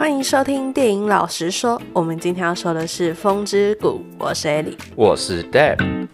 [0.00, 3.88] 欢迎收听电影老实说，我们今天要说的是《风之谷》，
[4.18, 6.08] 我是 Ellie，我是 Deb。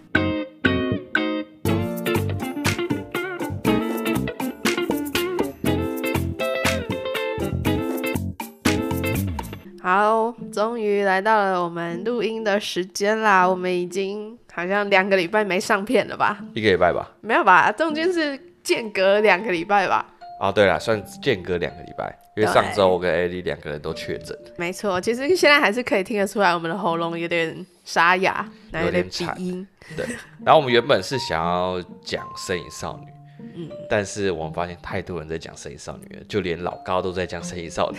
[9.80, 13.48] 好，终于来到了我们录音的时间啦！
[13.48, 16.44] 我们已经好像两个礼拜没上片了吧？
[16.54, 17.12] 一个礼拜吧？
[17.20, 17.70] 没有吧？
[17.70, 20.04] 中间是间隔两个礼拜吧？
[20.38, 24.36] 哦，对了，算间隔两个礼拜，因为上周我跟 Ellie 两个人都确诊。
[24.56, 29.66] 没错，其实现在还是可以听得出来，我们的喉咙有点沙哑，有点鼻音。
[29.96, 30.04] 对，
[30.44, 33.10] 然后我们原本是想要讲《摄影少女》。
[33.54, 37.98] 嗯，但是我们发现太多人在讲《神隐少女》了，就连老高都在讲《神隐少女》。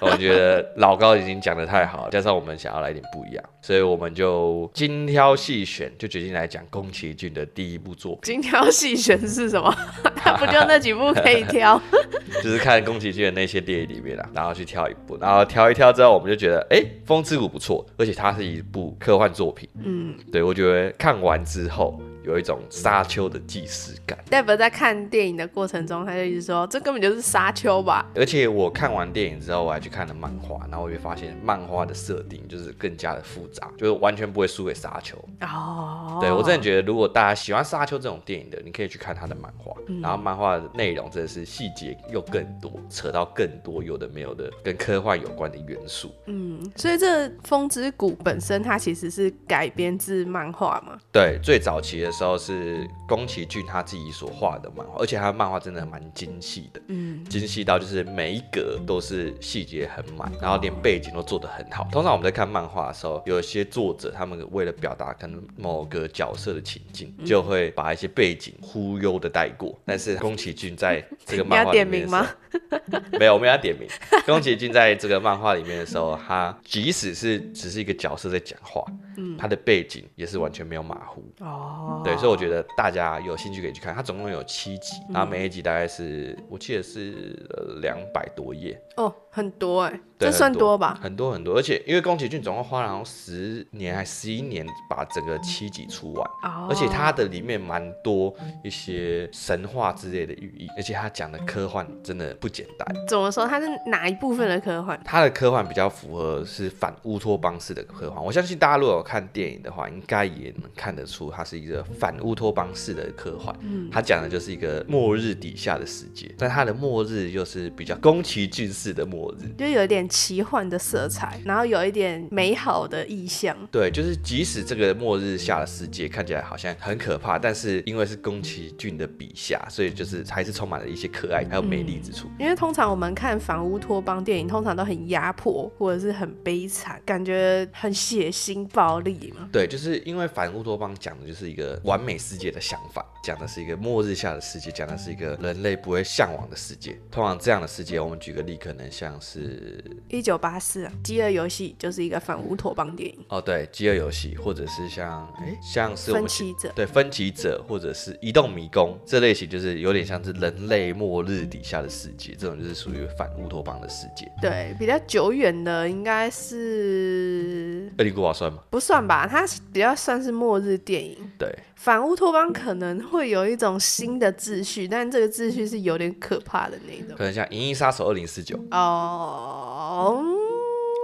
[0.00, 8.20] 我觉得老高已经讲的太好了，加上我们想要来点不一样，所以我们就精挑细选，就决定来讲宫崎骏的第一部作品。
[8.22, 9.74] 精挑细选是什么？
[10.16, 11.80] 他不就那几部可以挑？
[12.42, 19.68] 就是看宫崎骏的那些电影里面啦，然后去挑一部，然后挑一挑之后，我们就觉得，哎，《风之谷》不错，而且它是一部科幻作品。
[19.84, 22.00] 嗯，对，我觉得看完之后。
[22.24, 24.18] 有一种沙丘的既视感。
[24.30, 35.16] Deb 在看电影的过程中，他就一直说：“这根本就是沙丘吧。”而且我看完电影之后，我还去看了漫画，然后我就发现漫画的设定就是更加的复杂，就是完全不会输给沙丘。
[35.40, 46.14] 哦，对，我真的觉得，如果大家喜欢沙丘这种电影的，你可以去看他的漫画，嗯、然后漫画的内容真的是细节又更多，扯到更多有的没有的跟科幻有关的元素。
[46.26, 50.98] 嗯，所以这《风之谷》本身它其实是改编自漫画嘛？
[51.10, 52.11] 对，最早期的。
[52.12, 61.88] 时候是宫崎骏他自己所画的漫画，而且他的漫画真的蛮精细的，嗯，精细到就是每一格都是细节很满，然后连背景都做得很好。
[61.90, 69.78] 通常我们在看漫画的时候，有一些作者他们为了表达可能某个角色的情境，就会把一些背景忽悠的带过。
[69.84, 72.28] 但是宫崎骏在这个漫画里面 吗？
[73.18, 73.88] 没有，我们要点名。
[74.26, 78.84] 宫崎骏在这个漫画里面的时候，他即使是只是一个角色在讲话，
[79.16, 81.24] 嗯，他的背景也是完全没有马虎。
[81.40, 82.16] 哦，对。
[82.16, 87.36] 所以我觉得大家有兴趣可以去看，它总共有七集，然后每一集大概是，我记得是
[87.80, 90.00] 两百多页哦，很多哎。
[90.30, 90.98] 这算多吧？
[91.02, 102.86] 很多很多，而且因为宫崎骏总共花了好像十年还十一年把整个七集出完，哦、而且它的里面蛮多一些神话之类的寓意，而且他讲的科幻真的不简单。
[103.08, 103.46] 怎么说？
[103.46, 105.00] 它是哪一部分的科幻？
[105.04, 108.22] 它的科幻比较符合是反乌托邦式的科幻。
[108.22, 113.54] 我相信大家如果有看电影的话，应该也能看得出它是一个反乌托邦式的科幻。
[113.62, 120.02] 嗯，它讲的就是一个末日底下的世界，但它的末日又是比较宫崎骏式的末日，就有点。
[120.12, 123.56] 奇幻的色彩，然后有一点美好的意象。
[123.70, 132.28] 对，就是即使这个末日下的世界看起来好像很可怕，但是因为是宫崎骏的笔下，所以就是还是充满了一些可爱还有美丽之处。
[132.38, 139.48] 因为通常我们看反乌托邦电影，通常都很压迫或者是很悲惨，感觉很血腥暴力嘛。
[139.50, 147.00] 对，就是因为反乌托邦讲的就是一个完美世界的想法，讲的是一个末日下的世界，讲的是一个人类不会向往的世界。
[147.10, 149.82] 通常这样的世界，我们举个例，可能像是。
[150.08, 153.18] 一九八四，饥饿游戏就是一个反乌托邦电影。
[153.28, 164.30] 哦，对，饥饿游戏，或者是像，哎，像是分歧者，对，分歧者，或者是移动迷宫这类型，就是有点像是人类末日底下的世界，这种就是属于反乌托邦的世界。
[164.40, 168.62] 对，比较久远的应该是《恶灵古堡》算吗？
[168.68, 171.16] 不算吧，它比较算是末日电影。
[171.38, 171.48] 对，
[171.82, 180.24] 反乌托邦可能会有一种新的秩序，但这个秩序是有点可怕的那种，可能像《银翼杀手二零四九》哦。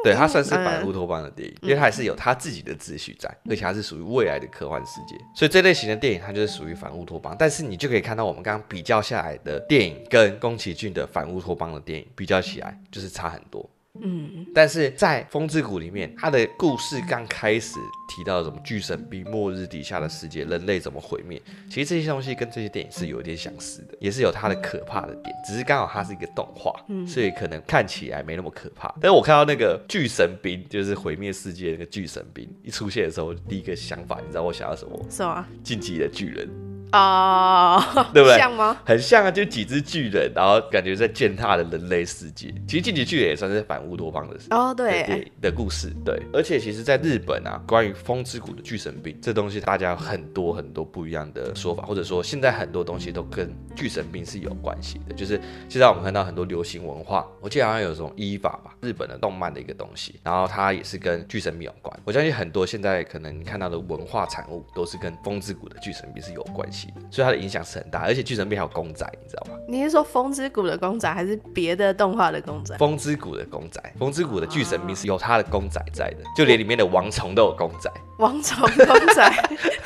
[0.05, 7.35] 对，它算是反乌托邦的电影，因为它还是有它自己的秩序在，而且它是属于未来的科幻世界，所以这类型的电影它就是属于反乌托邦。
[7.37, 13.69] 但是你就可以看到我们刚刚比较下来的电影跟宫崎骏的反乌托邦的电影比较起来，就是差很多。
[14.01, 17.75] 嗯，但是在《风之谷》里面，它的故事刚开始
[18.09, 26.73] 提到什么巨神兵、末日底下的世界、人类怎么毁灭，其实这些东西跟这些电影是有点相似的，也是有它的可怕的点，只是刚好它是一个动画，
[27.07, 28.89] 所以可能看起来没那么可怕。
[29.01, 35.07] 但是我看到那个巨神兵，就是毁灭世界那个巨神兵一出现的时候，第一个想法，你知道我想要什么？
[35.11, 35.47] 什么？
[35.63, 36.68] 进击的巨人。
[36.91, 38.39] 啊，uh, 对不对？
[38.39, 38.77] 像吗？
[38.85, 42.53] 很像啊，就几只巨人，然后感觉在践踏的人类世界。
[42.67, 46.21] 其实进击巨人也算是反乌托邦的事哦，对，的故事，对。
[46.33, 55.15] 而且其实，在日本啊，关于风之谷的巨神兵这东西，大家有很多很多不一样的说法，或者说现在很多东西都跟巨神兵是有关系的。
[55.15, 62.01] 就是现在我们看到很多流行文化，我记得好像有这种伊法吧，日本的动漫的一个东西，然后它也是跟巨神兵有关。
[62.05, 66.78] 我相信很多现在可能你看到的文化产物，都是跟风之谷的巨神兵是有关系。
[66.79, 68.01] 期，所以它的影响是很大。
[68.01, 69.59] 而且巨神兵还有公仔，你知道吗？
[69.67, 72.77] 你是说风之谷的公仔，还是别的动画的公仔？
[72.77, 77.91] 风之谷的公仔，风之谷的巨神兵是有它的公仔在的，就连里面的王虫都有公仔。
[78.19, 79.31] 王虫公仔，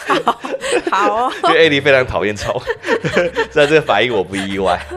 [0.06, 0.40] 好，
[0.90, 1.32] 好哦。
[1.44, 2.52] 因为艾莉非常讨厌虫，
[3.52, 4.80] 所以这个反应我不意外。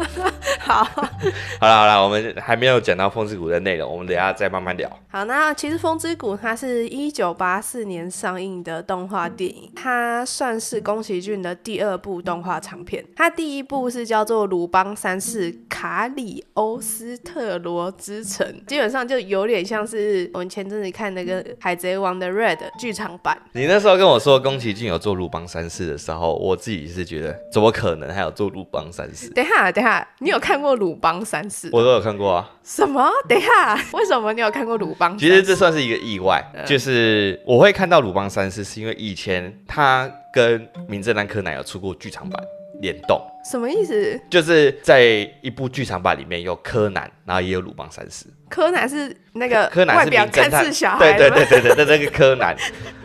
[0.59, 4.89] 好，好了好了，我们还没有讲到风之谷的内容，我们等下再慢慢聊。
[5.09, 13.05] 好，那其实风之谷它是一九八四年上映的动画电影，它算是宫崎骏的第二部动画长片。
[13.15, 23.37] 它第一部是叫做《鲁邦三世卡里欧斯特罗之城》，基本上就有点像是我们前阵子看那个《海贼王》的 Red 剧场版。
[23.53, 29.29] 你那时候跟我说宫崎骏有做鲁邦三世的时候，我自己是觉得怎么可能还有做鲁邦三世？
[29.29, 30.55] 等一下，等一下，你有看？
[30.55, 32.49] 看过鲁邦三世，我都有看过啊。
[32.63, 33.11] 什么？
[33.27, 35.17] 等一下，为什么你有看过鲁邦？
[35.17, 42.43] 其实这算是一个意外，嗯、就是我会看到鲁邦三世，是因为以前他跟名侦探柯南有出过剧场版
[42.81, 43.25] 联动。
[43.49, 44.19] 什么意思？
[44.29, 45.01] 就是在
[45.41, 48.25] 一部剧场版里面有柯南，然后也有鲁邦三世。
[48.49, 52.53] 柯南是那个柯南是名侦探小孩，对对对对对，那个柯南。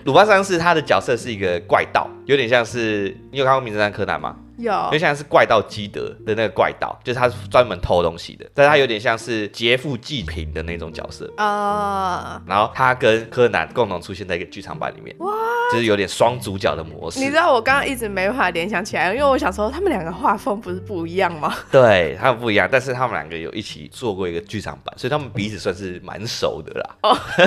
[0.05, 4.37] 鲁邦三世他的角色是一个怪盗，有点像是你有看过名侦探柯南吗？
[4.63, 12.41] 有，就像是怪盗基德的那个怪盗，就是他是专门偷东西的，但是他有点像是劫富济贫的那种角色啊。
[12.45, 15.33] Uh, 然后他跟柯南共同出现在一个剧场版里面，哇，
[15.73, 17.21] 就是有点双主角的模式。
[17.21, 21.55] 你知道我刚刚一直没办法联想起来，因为我想说他们两个画风不是不一样吗？
[21.71, 26.91] 对，他们不一样，但是他们两个有一起做过一个剧场版，所以他们彼此算是蛮熟的啦。
[27.03, 27.19] 哦，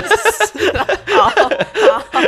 [0.56, 2.20] 是啊，好，好，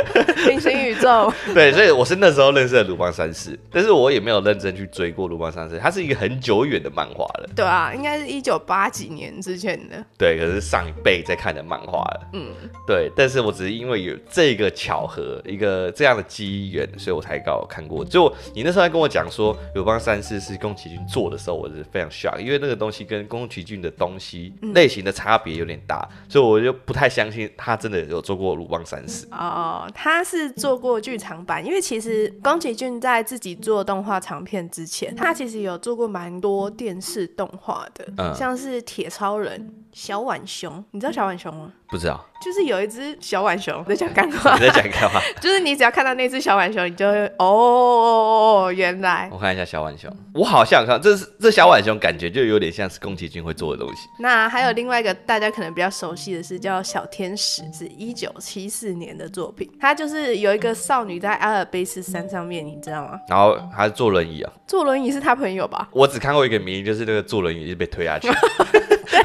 [0.45, 1.33] 平行宇宙。
[1.53, 4.76] 对，所以我是那时候认识的鲁邦三世，但是我也没有认真。
[4.77, 7.49] 去追过《鲁邦三世》，它是一个很久远的漫画了。
[7.55, 10.03] 对啊，应该是一九八几年之前的。
[10.17, 12.29] 对，可是上一辈在看的漫画了。
[12.33, 12.53] 嗯，
[12.85, 13.11] 对。
[13.15, 18.05] 但是我只是因为有这个巧合，一个这样的机缘，所以我才刚好看过。
[18.05, 29.25] 就你那时候还跟我讲说《鲁邦三世》是宫崎骏做的时候，我是非常 shock，因为那个东西跟宫崎骏的东西类型的差别有点大，嗯、所以我就不太相信他真的有做过《鲁邦三世》。
[29.31, 34.66] 哦，他是做过剧场版，因为其实宫崎骏在自己做动画长片。
[34.69, 35.15] 之前。
[35.15, 41.73] 他其实有做过蛮多电视动画的，嗯、像是铁超人、小浣熊，你知道小浣熊吗？
[41.89, 49.27] 不知道，就是有一只小浣熊在讲干话， 你在讲干话， 就是你只要看到那只小浣熊，你就会哦，原来。
[49.33, 54.07] 我看一下小浣熊，我好像看这是这小浣熊，感觉就有点像是宫崎骏会做的东西。
[54.19, 63.19] 那还有另外一个大家可能比较熟悉的是叫小天使，是一九七四年的作品，它就是有一个少女在阿尔卑斯山上面，你知道吗？
[63.27, 64.53] 然后还是坐轮椅啊？
[64.67, 65.89] 坐轮椅是他朋友吧？
[65.91, 68.29] 我只看过一个名，就是那个坐轮椅就被推下去。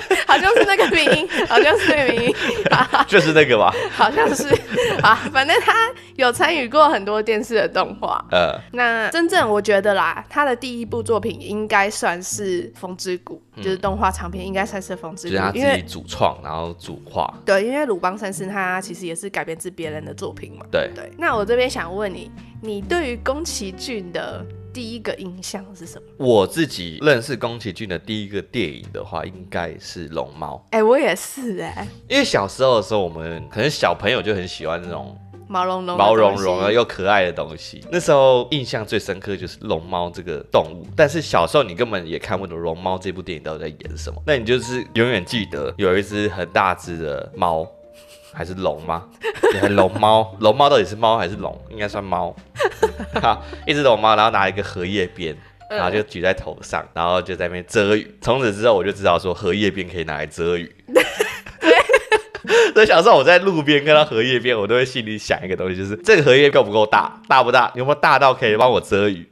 [0.08, 2.34] 对， 好像是那个名， 好像是那个名。
[3.06, 4.48] 就是那个吧，好像是
[5.02, 5.72] 啊，反正他
[6.16, 8.24] 有参与过很多电视的动画。
[8.30, 17.32] 呃，那真正我觉得啦，他的第一部作品应该算是《风之谷》，嗯，就是动画长片，应该算是《风之谷》，就是他自己主创，然后主画。
[17.44, 20.64] 对，因为鲁邦三世他其实也是改编自别人的作品嘛。
[20.70, 21.10] 对对。
[21.18, 22.30] 那我这边想问你，
[22.60, 26.08] 你对于宫崎骏的第一个印象是什么？
[26.16, 30.56] 我自己认识宫崎骏的第一个电影的话，应该是《龙猫》。
[30.70, 35.16] 哎、欸，我也是哎、欸，因为小时候的时候，我们可能小朋友就很喜欢那种
[35.46, 37.84] 毛茸茸、毛茸茸而又可爱的东西。
[37.90, 44.22] 那时候印象最深刻就是龙猫这个动物，但是小时候你根本也看不懂龙猫这部电影到底在演什么。
[44.26, 47.70] 那你就是永远记得有一只很大只的猫。
[48.32, 49.04] 还是龙吗？
[49.70, 51.56] 龙猫， 龙猫到底是猫还是龙？
[51.70, 52.34] 应该算猫。
[53.20, 55.36] 好，一只龙猫，然后拿一个荷叶边，
[55.68, 58.16] 然后就举在头上，然后就在那边遮雨。
[58.20, 60.74] 从此之后，我就知道说荷叶边可以拿来遮雨。
[62.74, 67.20] 所以小时候我在路边看到荷叶边，我都会心里想一个东西，就是这个荷叶够不够大？
[67.28, 67.70] 大不大？
[67.74, 69.28] 有没有大到可以帮我遮雨？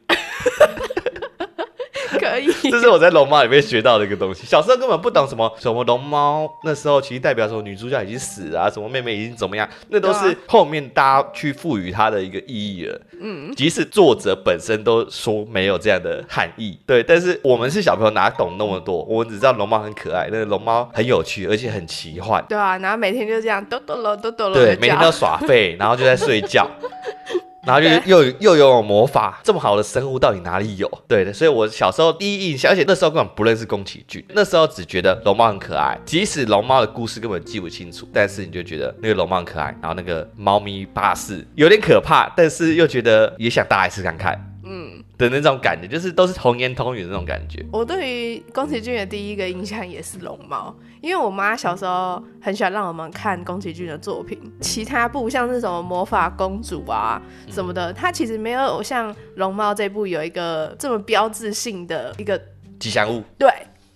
[2.19, 4.47] 可以， 这是我在龙猫里面学到的一个东西。
[4.47, 13.01] 小时候根本不懂什么什么龙猫，那时候其实代表什么女主角已经死了啊，什么妹妹已经怎么样，那都是后面大家去赋予它的一个意义了。
[13.21, 19.03] 嗯，即使作者本身都说没有这样的含义，对，但是我们是小朋友哪懂那么多？
[19.05, 22.45] 我们只知道龙猫很可爱，那个龙猫很有趣，而且很奇幻。
[22.49, 26.67] 对啊，然后每天就这样哆哆啰哆哆啰，对，每天都耍废，然后就在睡觉。
[27.67, 30.91] 然后就又又有魔法，这么好的生物到底哪里有？
[31.07, 44.50] 对的，所以我小时候第一印象，而且那时候根本不认识宫崎骏，那时候只觉得龙猫很可爱，即使龙猫的故事根本记不清楚，但是你就觉得那个龙猫很可爱，然后那个猫咪巴士有点可怕，但是又觉得也想大一次看看。
[44.71, 45.03] 嗯。
[45.19, 47.65] 的那种感觉，就是都是童言童语的那种感觉。
[47.73, 62.41] 我对于宫崎骏的第一个印象也是龙猫，因为我妈小时候很喜欢让我们看宫崎骏的作品，其他部像是什么魔法公主啊什么的，它其实没有像龙猫这部有一个这么标志性的一个
[62.79, 63.23] 吉祥物。
[63.37, 63.51] 对。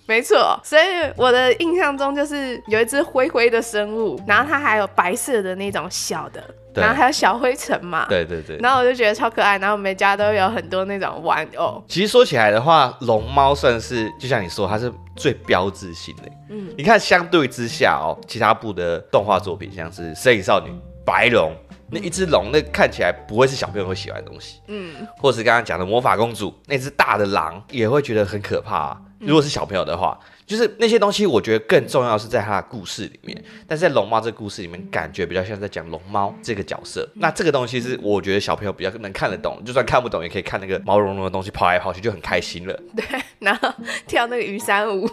[0.07, 0.83] 没错，所以
[1.17, 6.45] 我的印象中就是有一只灰灰的生物，然后它还有白色的那种小的，
[6.83, 8.07] 然后还有小灰尘嘛。
[8.09, 8.57] 对对对。
[8.59, 11.83] 然后我就觉得超可爱，然后每家都有很多那种玩偶。
[11.89, 16.23] 其实说起来的话，龙猫算是就像你说，它是最标志性的。
[16.51, 16.73] 嗯。
[16.77, 20.71] 你看，相对之下哦，其他部的动画作品，像是《神隐少女》、
[21.05, 21.53] 《白龙》，
[21.91, 24.61] 那一只龙，那看起来不会是小朋友会喜欢的东西。
[24.69, 25.07] 嗯。
[25.19, 29.01] 或是刚刚讲的魔法公主，那只大的狼，也会觉得很可怕啊。
[29.21, 33.45] 如果是小朋友的话，就是那些东西，我觉得更重要是在他的故事里面。
[33.67, 37.09] 但是在龙猫这个故事里面，感觉比较像在讲龙猫这个角色。
[37.15, 42.79] 那这个东西是我觉得小朋友比较能看得懂，就算看不懂，也可以看那个毛茸茸的东西跑来跑去，就很开心了。
[42.95, 43.05] 对，
[43.39, 43.73] 然后
[44.07, 45.09] 跳那个雨伞舞。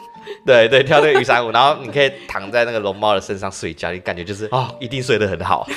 [0.46, 5.68] 对对，跳那个雨伞舞，然后你可以躺在那个龙猫的身上睡觉，你感觉就是哦，一定睡得很好。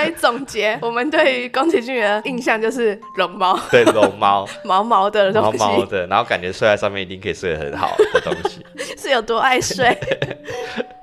[0.00, 8.64] 所以总结，我们对于宫崎骏的印象就是龙猫， 对龙猫， 毛毛的东西，毛毛的，然后感觉睡在上面一定可以睡得很好的东西，
[8.96, 9.96] 是有多爱睡？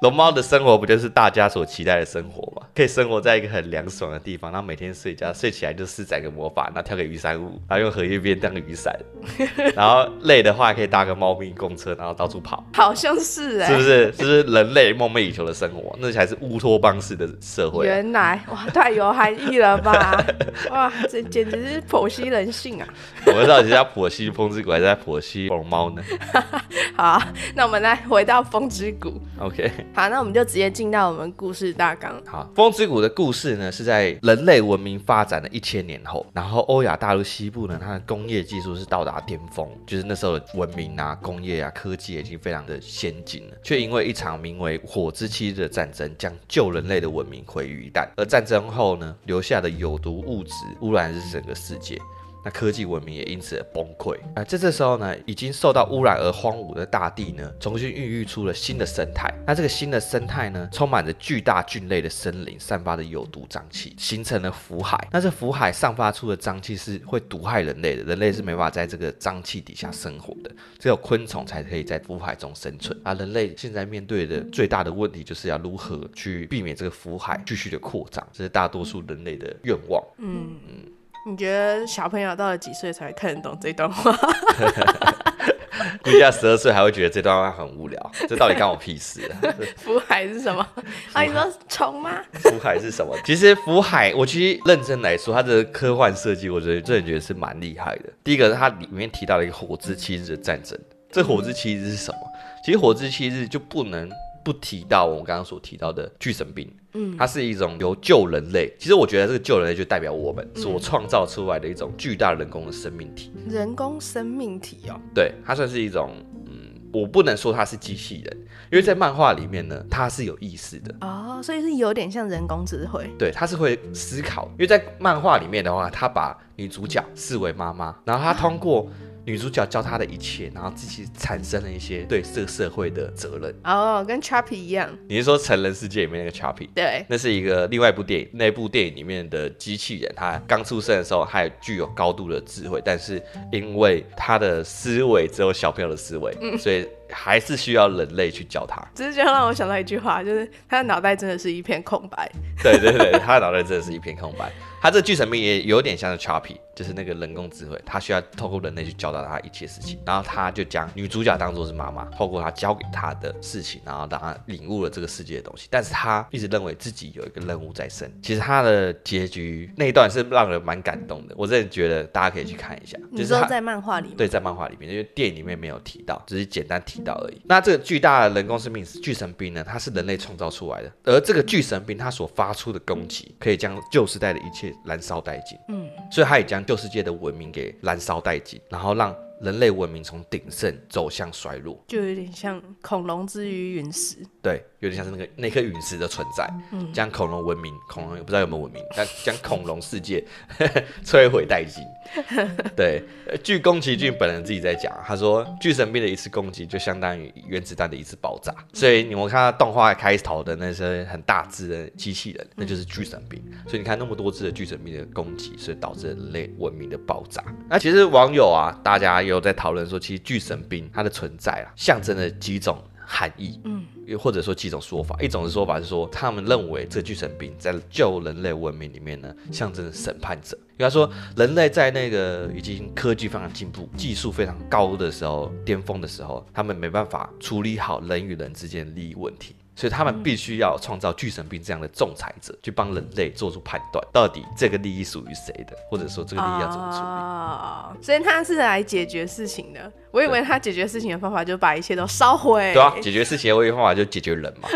[0.01, 2.56] 龙猫的生活不就是大家所期待的生活吗？
[2.77, 8.95] 可以生活在一个很凉爽的地方，然后每天睡觉，睡起来就施展个魔法，然后跳个雨伞舞，然后用荷叶边当个雨伞，
[9.75, 14.13] 然后累的话可以搭个猫咪公车，然后到处跑，好像是哎、欸，是不是？
[14.15, 17.95] 这是人类梦寐以求的生活，那才是乌托邦式的社会、啊。
[17.95, 20.23] 原来哇，太有含义了吧？
[20.69, 22.87] 哇，这简直是剖析人性啊！
[23.25, 26.03] 我们到底是要剖析风之谷，还是在剖析龙猫呢？
[26.95, 27.19] 好，
[27.55, 29.19] 那我们来回到风之谷。
[29.39, 29.71] OK。
[29.95, 32.13] 好，那我们就直接进到我们故事大纲。
[32.27, 48.07] 好，风之谷的故事呢，是在人类文明发展的一千年后，然后欧亚大陆西部呢，它的工业技术是到达巅峰，就是那时候的文明啊、工业啊、科技已经非常的先进了，却因为一场名为火之期的战争，将旧人类的文明毁于一旦。
[48.15, 51.99] 而战争后呢，留下的有毒物质污染是整个世界。
[52.47, 54.41] 那科技文明也因此而崩溃啊！
[54.41, 59.29] 在这时候呢，已经受到污染而荒芜的大地呢，重新孕育出了新的生态。
[59.45, 64.97] 那这个新的生态呢，充满着巨大菌类的森林，散发着有毒瘴气，形成了腐海。
[65.11, 70.49] 那这腐海散发出的瘴气是会毒害人类的，人类是没办法在这个瘴气底下生活的，
[70.79, 72.97] 只有昆虫才可以在腐海中生存。
[73.03, 80.01] 啊人类现在面对的最大的问题，就是要如何去避免这个腐海继续的扩张，这是大多数人类的愿望。
[80.19, 80.91] 嗯嗯。
[81.27, 84.11] 你觉得小朋友到了几岁才会看得懂这段话？
[86.01, 89.53] 估计要十二岁还会觉得这段话很无聊，这到底干我屁事啊？
[89.75, 90.65] 腐海是什么？
[91.11, 92.11] 啊，你说虫吗？
[92.39, 93.13] 福海是什么？
[93.25, 98.03] 其实福海，我其实认真来说，它的科幻设计，我觉得真的觉得是蛮厉害的。
[98.23, 100.79] 第一个，它里面提到了一个火之七日的战争，
[101.11, 102.19] 这火之七日是什么？
[102.65, 104.09] 其实火之七日就不能。
[104.47, 113.29] 不提到我们刚刚所提到的巨神兵，嗯，它是一种由旧人类，其实我觉得这个旧人类就代表我们所创造出来的一种巨大人工的生命体。
[113.49, 116.11] 人工生命体哦，对，它算是一种，
[116.45, 118.37] 嗯，我不能说它是机器人，
[118.71, 123.11] 因为在漫画里面呢，它是有意识的哦，所以是有点像人工智慧。
[123.19, 128.87] 对，它是会思考，因为在漫画里面的话，它把女主角视为妈妈，然后它通过。
[129.27, 133.53] 女主角教他的一切，然后自己产生了一些对这个社会的责任。
[133.65, 134.89] 哦，跟 Chappie 一样。
[135.09, 136.69] 你是说成人世界里面那个 Chappie？
[136.73, 138.29] 对，那是一个另外一部电影。
[138.31, 148.81] 那部电影里面的机器人，他刚出生的时候还具有高度的智慧，但是因为他的思维只有小朋友的思维，嗯，所以还是需要人类去教它。
[148.93, 152.29] 这就让我想到一句话，就是他的脑袋真的是一片空白。
[152.61, 154.51] 对对对，他的脑袋真的是一片空白。
[154.79, 165.67] 他这个巨神兵也有点像是 Chappie，就是那个人工智慧，他需要透过人类去教导他一切事情，然后他就将女主角当做是妈妈，透过他教给他的事情，然后让他领悟了这个世界的东西。
[165.71, 168.11] 但是他一直认为自己有一个任务在身。
[168.21, 172.95] 其实他的结局那一段是让人蛮感动的，我真的觉得大家可以去看一下。
[173.11, 174.15] 就是、你说在漫画里面？
[174.15, 177.41] 对，在漫画里面，因为电影里面没有提到，只是简单提到而已。
[177.45, 185.57] 那这个巨大的人工生命巨神兵呢，它是人类创造出来的，而这个巨神兵它所发出的攻击，可以将旧时代的一切燃烧殆尽。
[185.69, 194.17] 嗯，所以它也将旧世界的文明给燃烧殆尽，然后让人类文明从鼎盛走向衰落，就有点像恐龙之于陨石。
[194.41, 200.25] 对，有点像是那个那颗陨石的存在，嗯，将恐龙文明，恐龙也不知道有没有文明，但将恐龙世界
[201.05, 201.83] 摧毁殆尽。
[202.75, 203.03] 对，
[203.43, 213.41] 据宫崎骏本人自己在讲，他说巨神兵的一次攻击就相当于原子弹的一次爆炸，所以你们看到动画开头的那些很大只的机器人，那就是巨神兵。
[213.67, 217.43] 所以你看那么多只的巨神兵的攻击，所以导致人类文明的爆炸。
[217.69, 222.77] 那其实网友啊，大家也有在讨论说，其实巨神兵它的存在啊，象征了几种。
[223.09, 230.57] 含义，嗯，又或者说几种说法，一种的说法是说，他们认为这巨神兵在旧人类文明里面呢，象征审判者。
[230.77, 239.55] 因为他说，人类在那个已经科技非常进步、技术非常高的时候、巅峰的时候，他们没办法处理好人与人之间的利益问题。
[239.77, 247.05] 所以他们必须要创造巨神兵这样的仲裁者，去帮人类做出判断，到底这个利益属于谁的，或者说这个利益要怎么处理。
[247.05, 249.91] 哦，所以他是来解决事情的。
[250.09, 252.73] 我以为他解决事情的方法就把一切都烧毁。
[252.73, 254.67] 对啊，解决事情的唯一方法就解决人嘛。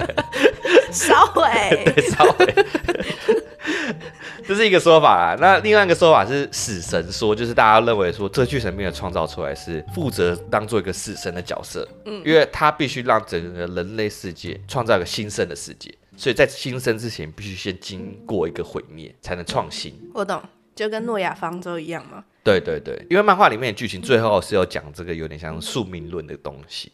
[0.92, 1.48] 烧毁。
[1.94, 2.54] 对，烧毁。
[4.50, 19.94] 这是一个说法啊，那另外一个说法是死神说，就是大家认为说这巨神兵的创造出来是负责当做一个死神的角色，嗯，因为他必须让整个人类世界创造一个新生的世界，所以在新生之前必须先经过一个毁灭才能创新。
[20.12, 20.42] 我懂，
[20.74, 22.24] 就跟诺亚方舟一样嘛。
[22.42, 26.90] 对对对，因为漫画里面的剧情最后是有讲这个有点像宿命论的东西，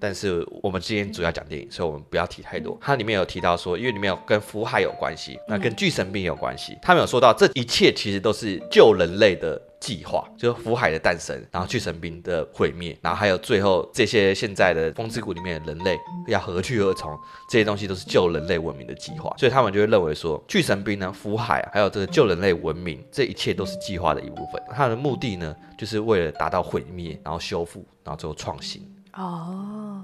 [0.00, 2.76] 但是我们今天主要讲电影，所以我们不要提太多。
[2.80, 9.60] 它里面有提到说，因为里面有跟福海有关系，那跟巨神兵有关系，他们有说到这一切其实都是救人类的。
[9.80, 17.16] 计划就是福海的诞生，然后巨神兵的毁灭，然后还有最后这些现在的风之谷里面的人类要何去何从，
[17.48, 24.60] 这些东西都是救人类文明的计划，所以他们就会认为说，巨神兵呢，福海还有这个救人类文明，这一切都是计划的一部分。
[24.88, 28.90] 它的目的呢，就是为了达到毁灭，然后修复，然后最后创新。
[29.12, 30.02] 哦。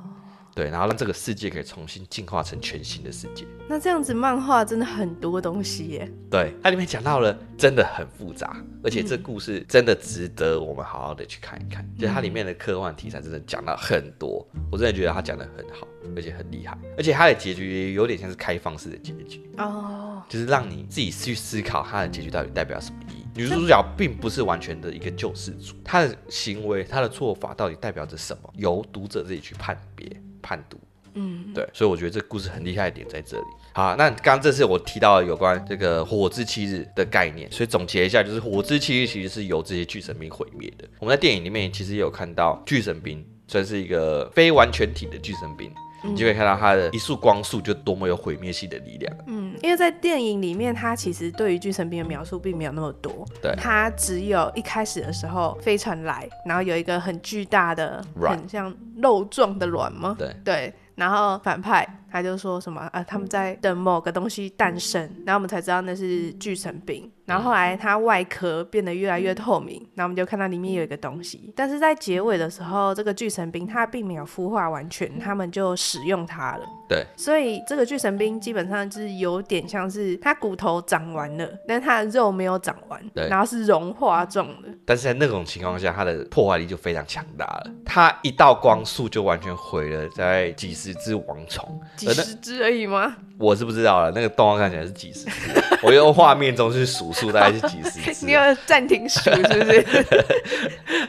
[0.54, 3.44] 对，然后让这个世界可以重新进化成全新的世界。
[3.68, 6.08] 那这样子漫画真的很多东西耶。
[6.30, 11.84] 对，它里面讲到了真的很复杂，而且这故事真的值得我们好好的去看一看。
[11.84, 16.78] 嗯、就它里面的科幻题材真的讲到很多，我真的觉得它讲的很好，而且很厉害。
[16.96, 23.23] 而且它的结局有点像是开放式的结局哦，就是让你自己去思考它的结局到底代表什么意义。
[23.34, 30.08] 女主角并不是完全的一个救世主，她的行为、她的做法到底代表着什么，由读者自己去判别。
[30.46, 30.78] 判读，
[31.14, 33.46] 嗯，对，所以我觉得这故事很厉害的点在这里。
[33.72, 40.86] 好，那刚刚这次我提到有关这个火之七日的概念，所以总结一下，就是火之七日其实是由这些巨神兵毁灭的。
[40.98, 45.72] 我们在电影里面其实也有看到巨神兵，算是一个非完全体的巨神兵。
[46.04, 49.16] 你就可以看到它的一束光束就多么有毁灭性的力量。
[49.26, 53.26] 嗯，因为在电影里面，它其实对于巨神兵的描述并没有那么多。
[53.42, 60.14] 对，它只有一开始的时候飞船来，然后有一个很巨大的、很像肉状的卵吗？
[60.18, 60.74] 对对。
[60.96, 61.84] 然后反派
[62.14, 67.10] 他就说什么啊，他们在等某个东西诞生，然后我们才知道那是巨神兵。
[67.26, 71.50] 然后后来它外壳变得越来越透明，然后我们就看到里面有一个东西。
[71.56, 76.64] 但是在结尾的时候，这个巨神兵它并没有孵化完全，他们就使用它了。
[76.86, 84.68] 对，所以这个巨神兵基本上就是有点像是它骨头长完了，但是它的肉没有长完，对，然后是融化状的。
[84.84, 87.70] 但是在那种情况下，它的破坏力就非常强大了。
[87.86, 93.16] 它一道光束就完全毁了在几十只王虫，几十只而已吗？
[93.38, 95.30] 我是不知道了，那个动画看起来是几十只，
[95.82, 98.24] 我用画面中去数数，大概是几十只。
[98.26, 99.86] 你要暂停数是不是？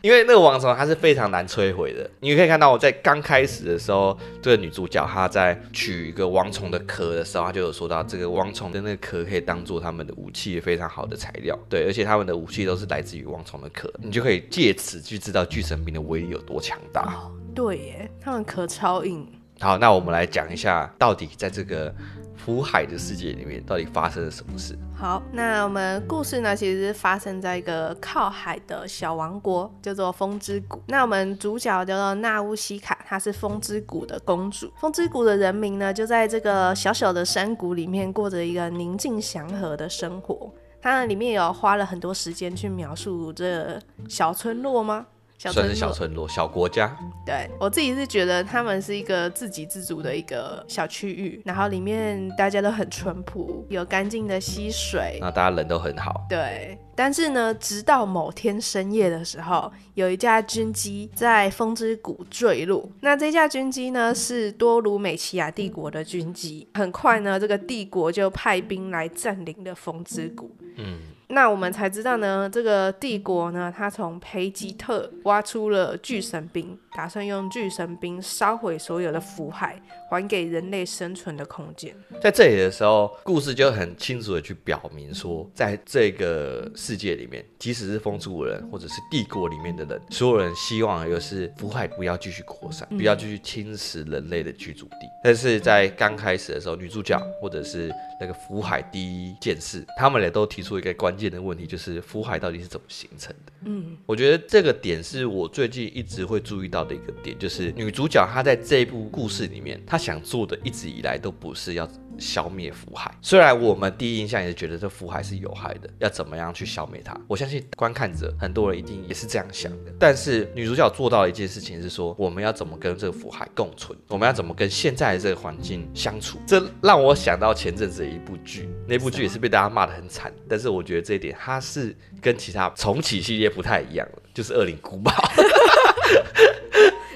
[0.00, 11.58] 因为那个王虫它是非常难摧毁的，你可以看到我在刚开始的时候，这个女主角她在取一个王虫的壳的时候，她就有说到这个王虫的那个壳可以当做他们的武器，非常好的材料。
[11.68, 17.02] 对，而且他们的武器都是来自于王虫的壳，你就可以借此去知道巨神兵的威力有多强大。
[17.02, 19.26] 哦，对耶，他们壳超硬。
[19.60, 21.92] 好，那我们来讲一下，到底在这个
[22.36, 24.78] 福海的世界里面，到底发生了什么事？
[24.96, 30.80] 好，那我们故事呢，其实是发生在一个靠海的小王国，叫做风之谷。
[30.86, 34.72] 那我们主角叫做娜乌西卡，她是风之谷的公主。
[34.80, 40.52] 风之谷的人民呢，就在这个小小的山谷里面，过着一个宁静祥和的生活。
[40.80, 43.76] 它里面有花了很多时间去描述这
[44.08, 45.06] 小村落吗？
[45.38, 46.94] 算是小村落、小国家。
[47.24, 56.26] 对，我自己是觉得他们是一个自给自足的一个小区域，然后里面大家都很淳朴，有干净的溪水，那大家人都很好。
[56.28, 62.90] 对，但是呢，直到某天深夜的时候，有一架军机在风之谷坠落。
[63.00, 66.66] 那这架军机呢，是多鲁美奇亚帝国的军机。
[66.74, 70.50] 很快呢，这个帝国就派兵来占领了风之谷。
[70.76, 70.98] 嗯。
[71.30, 81.94] 那我们才知道呢，这个帝国呢，他从培吉特挖出了巨神兵，打算用巨神兵烧毁所有的福海，还给人类生存的空间。
[82.22, 95.06] 在这里的时候，故事就很清楚的去表明说，在这个世界里面，即使是风族人或者是帝国里面的人，所有人希望的就是福海不要继续扩散，不要继续侵蚀人类的居住地。
[95.22, 103.52] 但是在刚开始的时候，女主角或者是那个福海第一件事，他们也都提出一个关键的问题，就是福海到底是怎么形成的？
[103.64, 111.84] 嗯，我觉得这个点是我最近一直会注意到的一个点，就是女主角她在这一部故事里面，她想做的一直以来都不是要
[112.18, 113.14] 消灭福海。
[113.22, 117.18] 虽然我们第一印象也是觉得这福海是有害的，要怎么样去消灭它？
[117.26, 119.92] 我相信观看者很多人一定也是这样想的。
[119.98, 123.98] 但是女主角做到一件事情是说，我们要怎么跟这个福海共存？
[124.08, 126.38] 我们要怎么跟现在的这个环境相处？
[126.46, 130.32] 这让我想到前阵子的一部剧，那部剧也是被大家骂得很惨。
[130.48, 135.12] 但是我觉得这一点它是跟其他重启系列不太一样了，就是《恶灵古堡》。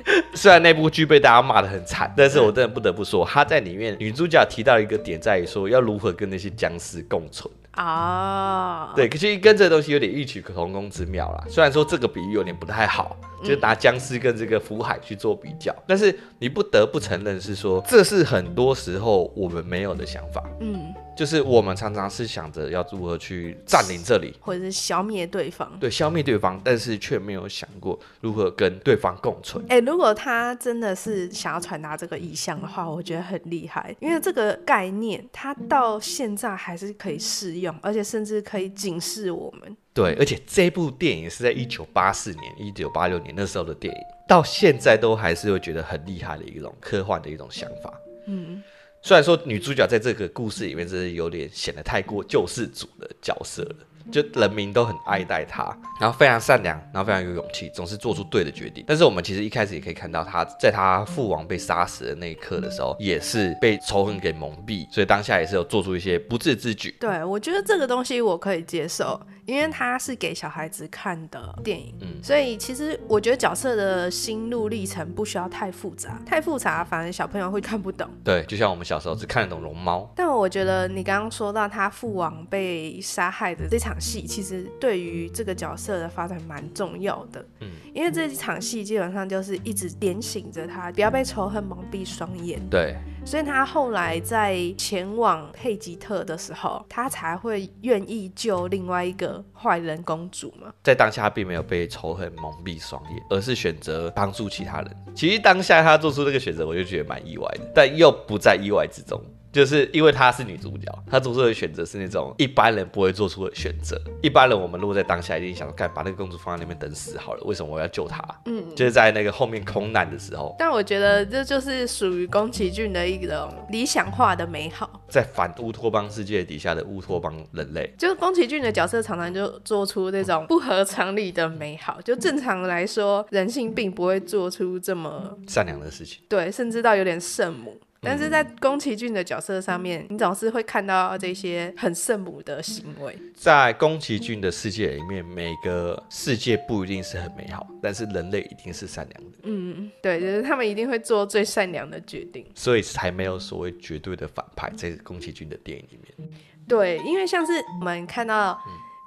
[0.34, 8.88] 虽然那部剧被大家骂的很惨，但是我真的不得不说，他在里面女主角提到一个点，在于说要如何跟那些僵尸共存啊。
[8.88, 8.96] Oh.
[8.96, 11.44] 对，其实跟这个东西有点异曲同工之妙啦。
[11.48, 20.42] 虽然说这个比喻有点不太好，就拿僵尸跟这个福海去做比较，但是你不得不承认是说，这是很多时候我们没有的想法。
[20.60, 20.92] 嗯。
[21.16, 25.70] 就是我们常常是想着要如何去占领这里，或者是消灭对方。
[25.79, 29.62] 对，消灭对方，但是却没有想过如何跟对方共存。
[29.68, 39.77] 哎、欸，如果他真的是想要传达这个意向的话，我觉得很厉害，因为这个概念它到现在还是可以适用，而且甚至可以警示我们。
[39.92, 47.92] 对，而且这部电影是在一九八四年、一九八六年那时候的电影，到现在都还是会觉得很厉害的一种科幻的一种想法。
[48.27, 48.62] 嗯。
[49.02, 53.76] 虽然说女主角在这个故事里面真是有点显得太过救世主的角色了。
[54.10, 55.64] 就人民都很爱戴他，
[56.00, 58.84] 然后非常善良，然后非常有勇气，总是做出对的决定。
[58.86, 66.94] 但是我们其实一开始也可以看到，他在他父王被杀死的那一刻的时候，也是被仇恨给蒙蔽，所以当下也是有做出一些不智之举。
[66.98, 78.08] 对，我觉得这个东西我可以接受，因为他是给小孩子看的电影，嗯，所以其实我觉得角色的心路历程不需要太复杂，太复杂反而小朋友会看不懂。
[78.24, 80.10] 对，就像我们小时候只看得懂龙猫。
[80.16, 83.91] 但我觉得你刚刚说到他父王被杀害的这场。
[83.92, 92.59] 场戏其实对于这个角色的发展蛮重要的，嗯，因为这一场戏基本上就是一直点醒着他，不要被仇恨蒙蔽双眼。
[92.70, 100.72] 对，所以他后来在前往佩吉特的时候，他才会愿意救另外一个坏人公主嘛。
[100.83, 104.96] 在当下，他并没有被仇恨蒙蔽双眼，而是选择帮助其他人。
[105.14, 109.20] 其实当下他做出这个选择，我就觉得蛮意外的，但又不在意外之中。
[109.52, 114.00] 就是因为她是女主角，她做出的选择是那种一般人不会做出的选择。
[114.22, 118.22] 一般人我们如果在当下一定想说，干把那个公主放在那边等死好了，为什么我要救她？
[118.46, 120.56] 嗯，就是在那个后面空难的时候。
[120.58, 132.00] 但我觉得这就是属于宫崎骏的一种理想化的美好，在反乌托邦世界底下的乌托邦人类，就是宫崎骏的角色常常就做出那种不合常理的美好。
[132.00, 137.78] 就正常来说，人性并不会做出这么善良的事情，对，甚至到有点圣母。
[138.04, 143.16] 但是在宫崎骏的角色上面，你总是会看到这些很圣母的行为。
[143.32, 149.38] 在宫崎骏的世界里面，每个世界不一定是很美好，但是人类一定是善良的。
[149.44, 156.28] 嗯，对，就是他们一定会做最善良的决定，所以才没有所谓绝对的反派在宫崎骏的电影里面。
[156.66, 158.60] 对，因为像是我们看到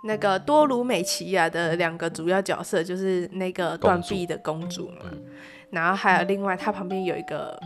[0.05, 5.21] 那个多鲁美奇亚的两个主要角色，就是那个断臂的公主嘛，嗯、
[5.71, 7.59] 然后还有另外他旁边有一个。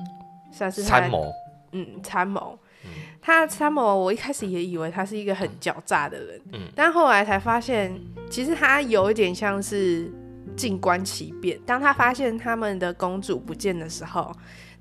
[0.51, 1.31] 算是参谋，
[1.71, 2.89] 嗯，参谋，嗯、
[3.21, 10.11] 他参谋，我一开始也以为他是一个很狡诈的人，嗯，但后来才发现，其实他有一点像是
[10.55, 11.59] 静观其变。
[11.65, 14.31] 当他发现他们的公主不见的时候，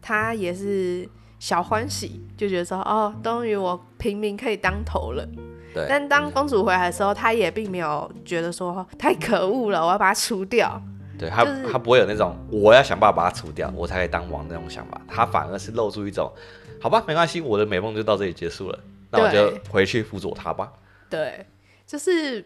[0.00, 5.28] 他也是小欢喜，就觉得说，哦，终于我平民可以当头了。
[5.74, 5.87] 对。
[5.88, 10.81] 但当公主回来的时候，他也并没有觉得说太可恶了，我要把他除掉。
[11.18, 15.00] 对他，就是、他不会有那种我要想办法把他除掉，我才可以当王那种想法。
[15.09, 16.33] 他反而是露出一种，
[16.81, 18.78] 好吧，没关系，我的美梦就到这里结束了，
[19.11, 20.72] 那我就回去辅佐他吧。
[21.11, 21.44] 对，
[21.87, 22.44] 就是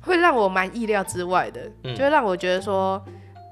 [0.00, 3.00] 会让我蛮意料之外的，嗯、就会让我觉得说，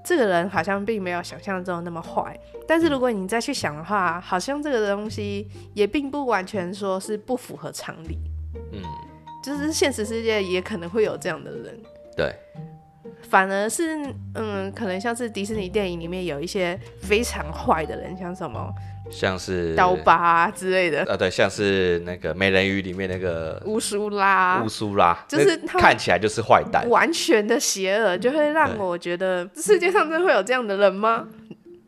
[0.04, 2.38] 这个人好像并没有想象中那么坏。
[2.66, 8.18] 但是如果你再去想的话，好像这个东西也并不完全说是不符合常理。
[8.72, 8.82] 嗯，
[9.44, 11.80] 就是现实世界也可能会有这样的人。
[12.16, 12.34] 对。
[13.22, 13.96] 反而是
[14.34, 18.72] 嗯，可能像是迪士尼电影里面有一些非常坏的人，像什么。
[19.10, 31.26] 像是刀疤啊之类的，啊对，像是那个美人鱼里面那个乌苏拉，乌苏拉，就是看起来就是坏蛋，完全的邪恶，就会让我觉得世界上真的会有这样的人吗？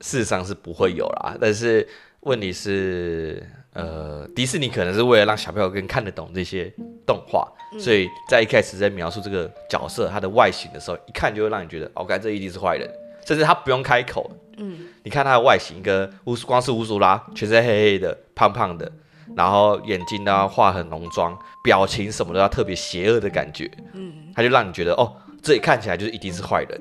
[0.00, 1.86] 事实上是不会有啦，但是
[2.20, 6.72] 问题是，呃，迪士尼可能是为了让小朋友更看得懂这些
[7.06, 12.90] 动画，嗯、所以在一开始在描述这个角色他的外形的时候，一看就会让你觉得，哦，该这一定是坏人，
[13.24, 14.30] 甚至他不用开口。
[14.56, 18.90] 嗯，你看他的外形，跟乌光是乌苏拉，全身黑黑的、胖胖的，
[19.36, 23.70] 然后眼睛都要画很浓妆，表情什么都要特别邪恶的感觉。
[23.94, 26.80] 嗯，他就让你觉得哦，这里看起来就是一定是坏人。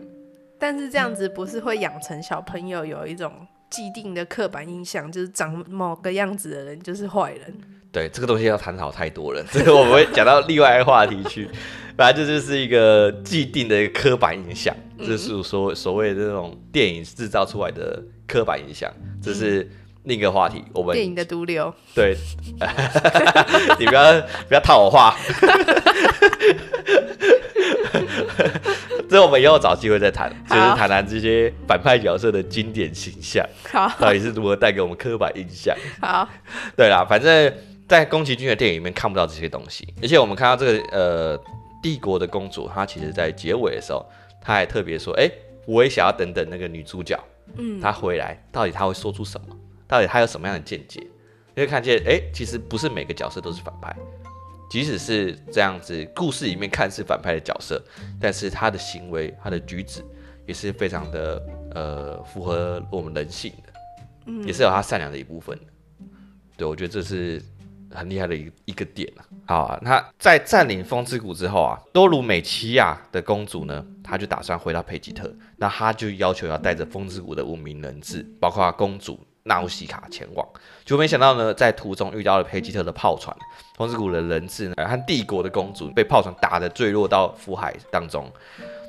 [0.57, 3.31] 但是这样子不是会养成小朋友有一种
[3.69, 7.53] 既定的刻板印象，就是长某个样子的人就是坏人。
[7.91, 11.49] 对，这个东西要探讨太多了， 这个我们会讲到另外一个话题去。
[11.97, 18.89] 反正这就是一个既定的一个刻板印象，这、是所所谓的这种电影制造出来的刻板印象，
[19.21, 19.69] 这是
[20.03, 20.63] 另一个话题。
[20.73, 22.15] 我们电影的毒瘤，对，
[23.79, 25.15] 你不要不要套我话，
[29.09, 35.75] 这我们以后找机会再谈，就是谈谈这些反派角色的经典形象，好，到底是如何带给我们刻板印象。
[36.01, 36.27] 好，
[36.75, 37.53] 对啦，反正
[37.87, 41.39] 在宫崎骏的电影里面看不到这些东西，而且我们看到这个呃。
[41.81, 44.05] 帝国的公主，她其实在结尾的时候，
[44.41, 45.31] 她还特别说：“哎、欸，
[45.65, 47.17] 我也想要等等那个女主角，
[47.55, 49.55] 嗯，她回来，到底她会说出什么？
[49.89, 51.01] 到底他有什么样的见解？
[51.55, 53.93] 你会看见，哎、欸，其实不是每个角色都是反派，
[54.69, 57.83] 即使是这样子，故事里面看似反派的角色，
[58.21, 60.01] 但是他的行为、他的举止
[60.45, 63.73] 也是非常的呃符合我们人性的，
[64.27, 65.63] 嗯，也是有他善良的一部分的。
[66.55, 67.41] 对，我觉得这是。”
[67.91, 69.25] 很厉害的一个一个点啊！
[69.47, 79.19] 好啊，那在占领风之谷之后啊，多鲁美奇亚的公主呢，她就打算回到佩吉特，那她就要求要带着风之谷的五名人质，包括公主
[79.49, 80.47] 纳乌西卡前往，
[80.85, 83.35] 就没想到呢，在途中遇到了佩吉特的炮船，
[83.75, 88.31] 风之谷的人质呢和帝国的公主被炮船打得坠落到福海当中。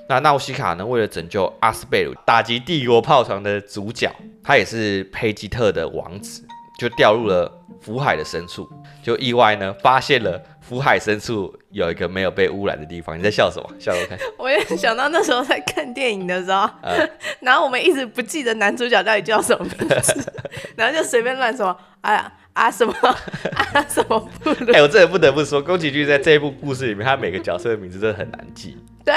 [0.08, 6.46] 那纳乌西卡呢，为了拯救阿斯贝鲁，打击帝国炮船的主角，他也是佩吉特的王子。
[6.78, 8.66] 就掉入了福海的深处，
[9.02, 13.18] 就意外呢发现了福海深处有一个没有被污染的地方。
[13.18, 13.68] 你在笑什么？
[13.80, 14.16] 笑我看。
[14.38, 17.10] 我也想到那时候在看电影的时候，嗯、
[17.42, 20.32] 然后我们一直不记得男主角到底叫什么名字，
[20.76, 22.94] 然后就随便乱说，哎呀啊什么
[23.74, 24.50] 啊什么不。
[24.50, 28.78] 哎、欸，我这也不得不说，宫崎骏在这一部故事里面，他每个角色的名字真的很难记。
[29.04, 29.12] 对，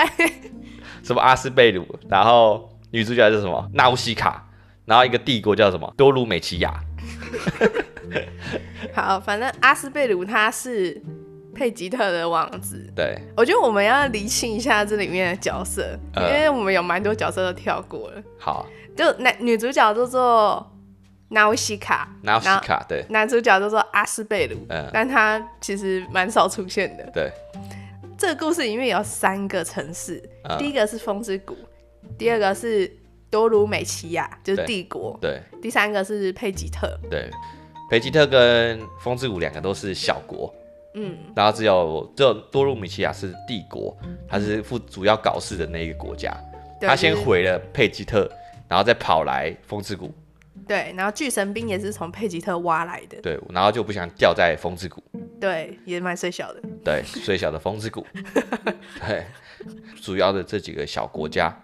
[1.04, 4.44] 什么阿斯贝鲁，然后女主角叫什么纳乌西卡，
[4.86, 6.74] 然后一个帝国叫什么多鲁美奇亚。
[8.94, 11.02] 好，反正阿斯贝鲁他是
[11.54, 12.92] 佩吉特的王子。
[12.96, 18.24] 对，我觉得我们要厘清一下这里面的角色，呃、因为我们有蛮多角色都跳过了。
[18.40, 20.72] 好，就男女主角叫做
[21.30, 27.10] 纳乌西卡，纳乌西卡对，男主角叫做阿斯贝鲁，嗯，但他其实蛮少出现的。
[27.14, 27.32] 对，
[28.18, 31.56] 这个故事里面有三个城市，嗯、第一个是风之谷，
[32.18, 32.92] 第二个是。
[33.34, 37.32] 多鲁美奇亚就是帝国，对，对，第三个是佩吉特，对，
[37.90, 40.54] 佩吉特跟风之谷两个都是小国，
[40.96, 43.96] 嗯，然后只有只有多鲁米奇亚是帝国，
[44.28, 46.32] 他是负主要搞事的那一个国家，
[46.82, 48.30] 他先毁了佩吉特，
[48.68, 50.12] 然后再跑来风之谷，
[50.68, 55.04] 对，然后巨神兵也是从佩吉特挖来的，对，然后就不想掉在风之谷，
[55.40, 58.06] 对，也蛮衰小的，对，衰小的风之谷，
[59.08, 59.26] 对，
[60.02, 61.56] 主要的这几个小国家。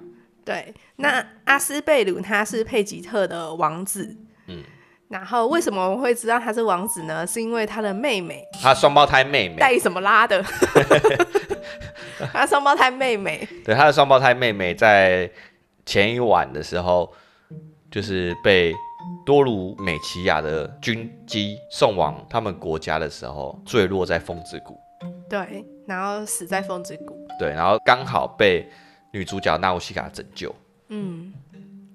[0.46, 4.64] 对，那阿斯贝鲁他是佩吉特的王子，嗯，
[5.10, 7.26] 然后为什么我们会知道他是王子呢？
[7.28, 10.42] 是因为他的妹妹，他双胞胎妹妹带什么拉的？
[12.32, 15.30] 他双胞胎妹妹，对，他的双胞胎妹妹在
[15.86, 17.12] 前一晚的时候，
[17.90, 18.74] 就是被
[19.26, 24.78] 多鲁美奇亚的军机送往他们国家的时候，坠落在风之谷，
[25.30, 28.66] 对，然后死在风之谷，对，然后刚好被。
[29.12, 30.54] 女主角纳乌西卡拯救。
[30.90, 31.34] 嗯，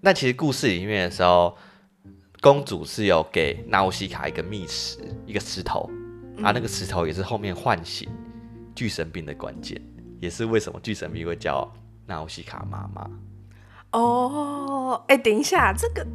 [0.00, 1.56] 那其实故事里面的时候，
[2.44, 5.88] 公主是有给纳乌西卡一个密石，一个石头，
[6.42, 8.06] 啊，那个石头也是后面唤醒
[8.76, 9.80] 巨神兵的关键，
[10.20, 11.66] 也是为什么巨神兵会叫
[12.04, 13.10] 纳乌西卡妈妈。
[13.92, 16.06] 哦，哎、欸，等一下，这个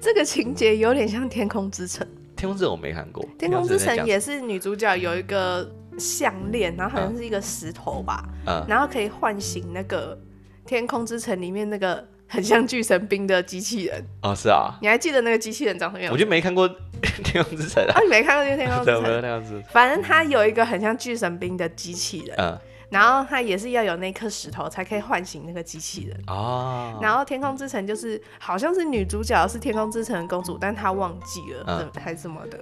[0.00, 2.06] 这个情节有点像《天空之城》。
[2.36, 5.68] 天空之城我没看过，《天空之城》也是女主角有一个
[5.98, 10.16] 项链，然后好像是一个石头吧，嗯，然后可以唤醒那个。
[10.64, 16.10] 天空之城里面那个很像巨神兵的机器人哦，是啊，你还记得那个机器人长什么样？
[16.10, 16.66] 我就没看过
[17.22, 19.02] 天空之城啊，啊你没看过天空之城？
[19.04, 19.62] 没有那样子。
[19.70, 26.98] 反正它有一个很像巨神兵的机器人，嗯，然后它也是要有那颗石头才可以唤醒那个机器人哦。
[27.02, 32.58] 然后天空之城就是好像是女主角是天空之城的公主，但她忘记了，嗯、还是什么的。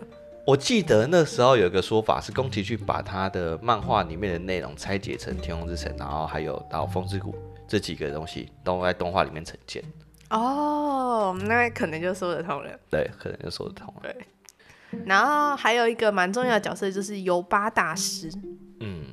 [0.47, 7.33] 我记得那时候有一个说法是宫崎骏把他的漫画里面的内容拆解成天空之城，然后还有到风之谷
[7.71, 9.81] 这几个东西都在动画里面呈现。
[10.29, 12.71] 哦，那可能就说得通了。
[12.91, 14.01] 对，可能就说得通了。
[14.03, 14.17] 对。
[15.07, 18.29] 然后还有一个蛮重要的角色就是尤巴大师。
[18.81, 19.05] 嗯，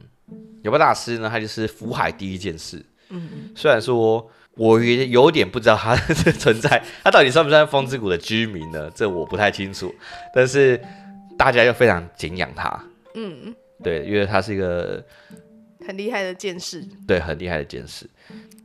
[0.63, 2.84] 尤巴大师呢，他就是福海第一件事。
[3.10, 8.89] 嗯，虽然说我也有点不知道他的存在，他到底算不算风之谷的居民呢？
[8.96, 9.93] 这我不太清楚。
[10.34, 10.82] 但是
[11.38, 12.84] 大家又非常敬仰他。
[13.13, 15.04] 嗯，对，因为他是一个
[15.86, 16.84] 很厉害的剑士。
[17.08, 18.10] 对，很厉害的剑士。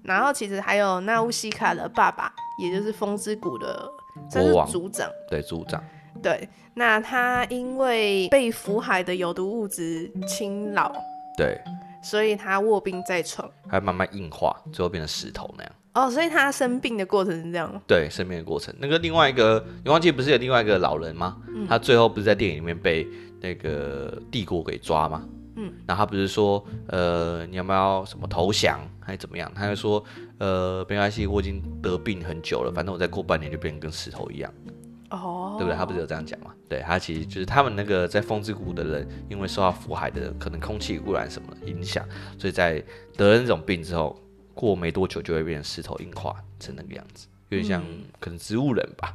[0.03, 3.89] 然后其实还有纳乌西卡的爸爸，也就是风之谷的
[4.33, 5.09] 国王族长。
[5.29, 5.83] 对，族长。
[6.23, 10.93] 对，那他因为被福海的有毒物质侵扰，
[11.37, 11.59] 对，
[12.03, 15.73] 所以他卧病在床，还慢慢硬化，最后变成石头那样。
[15.95, 17.83] 哦，所以他生病的过程是这样。
[17.87, 18.75] 对，生病的过程。
[18.79, 21.39] 那个另外一个，你忘记不是有另外一个老人吗？
[21.49, 23.07] 嗯、他最后不是在电影里面被
[23.41, 25.25] 那个帝国给抓吗？
[25.57, 29.53] 嗯，然后他不是说，呃，你要不要什么投降，还是怎么样？
[29.55, 30.03] 他就说，
[30.39, 34.53] 呃，没关系，我已经得病很久了，反正我再过半年就变成跟石头一样。
[35.11, 35.77] 哦，对不对？
[35.77, 36.53] 他不是有这样讲嘛？
[36.71, 42.07] 对，他其实就是他们那个在风之谷的人，因为受到福海的可能空气污染什么的影响，
[42.39, 42.83] 所以在
[43.15, 44.19] 得了那种病之后，
[44.55, 47.85] 过没多久就会变成石头硬化成那个样子，有点像
[48.19, 49.13] 可能植物人吧，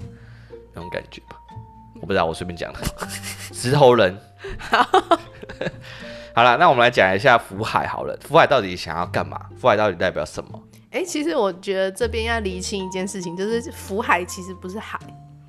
[0.52, 1.38] 嗯、那种感觉吧。
[2.00, 2.80] 我不知道，我随便讲的。
[3.52, 4.16] 石头人。
[6.38, 8.16] 好了，那我们来讲一下福海好了。
[8.22, 9.50] 福海到底想要干嘛？
[9.58, 10.64] 福海到底代表什么？
[10.92, 15.00] 哎、欸，其实我觉得这边要厘清一件事情，就是福海其实不是海。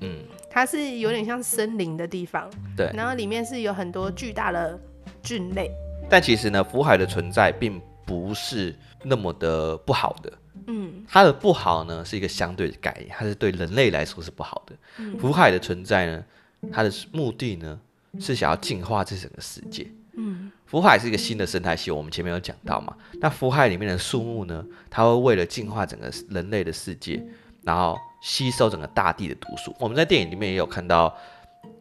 [0.01, 0.17] 嗯。
[0.49, 4.79] 它是有点像森林的地方，对，然后里面是有很多巨大的
[5.21, 5.69] 菌类。
[6.09, 10.33] 但其实呢，福海的存在并不是那么的不好的，
[10.65, 14.75] 嗯，它的不好呢是一个相对的概念，它是对人类来说是不好的。
[14.97, 16.25] 嗯，福海的存在呢，
[16.73, 17.79] 它的目的呢
[18.19, 19.85] 是想要净化这整个世界。
[20.21, 22.95] 嗯，福海是一个新的生态系，我们前面有讲到嘛。
[23.19, 27.21] 那福海里面的树木呢，它会为了净化整个人类的世界，
[27.63, 27.97] 然后。
[28.21, 29.73] 吸收整个大地的毒素。
[29.79, 31.15] 我们在电影里面也有看到，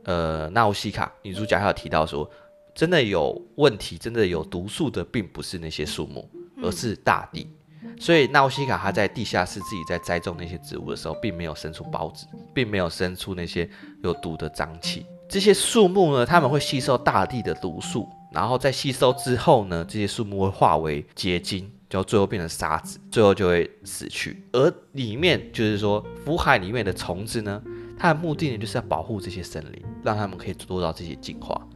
[0.05, 2.31] 呃，纳乌西卡女主角还有提到说，
[2.73, 6.31] 真的有问题、真的有毒素的，并不是那些树木，
[6.63, 7.53] 而是大地。
[7.99, 12.25] 所以纳乌西卡她在地下室自己在栽种那些植物的时候，并没有生出孢子，
[12.55, 13.69] 并没有生出那些
[14.05, 15.05] 有毒的脏气。
[15.29, 21.71] 这些树木呢，它们会吸收大地的毒素，然后在吸收之后呢，这些树木会化为结晶。
[21.89, 24.45] 就最后变成沙子，最后就会死去。
[24.53, 27.63] 而里面就是说，福海里面的虫子呢，
[27.99, 31.67] 它的目的呢，就是要保护这些森林，让他们可以做到这些进化。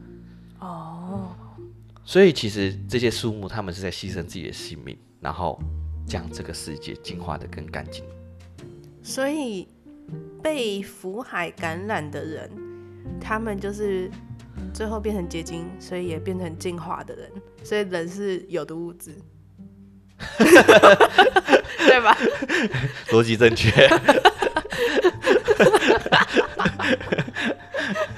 [0.59, 1.35] 哦，
[2.05, 5.59] 所以其实这些树木，它们是在牺牲自己的性命，然后
[6.05, 8.05] 将这个世界净化的更干净。
[9.01, 9.67] 所以
[10.43, 12.51] 被福海感染的人，
[13.19, 14.11] 他们就是
[14.71, 17.31] 最后变成结晶，所以也变成进化的人。
[17.63, 19.15] 所以人是有毒物质。
[21.79, 22.15] 对吧？
[23.09, 23.69] 逻辑正确。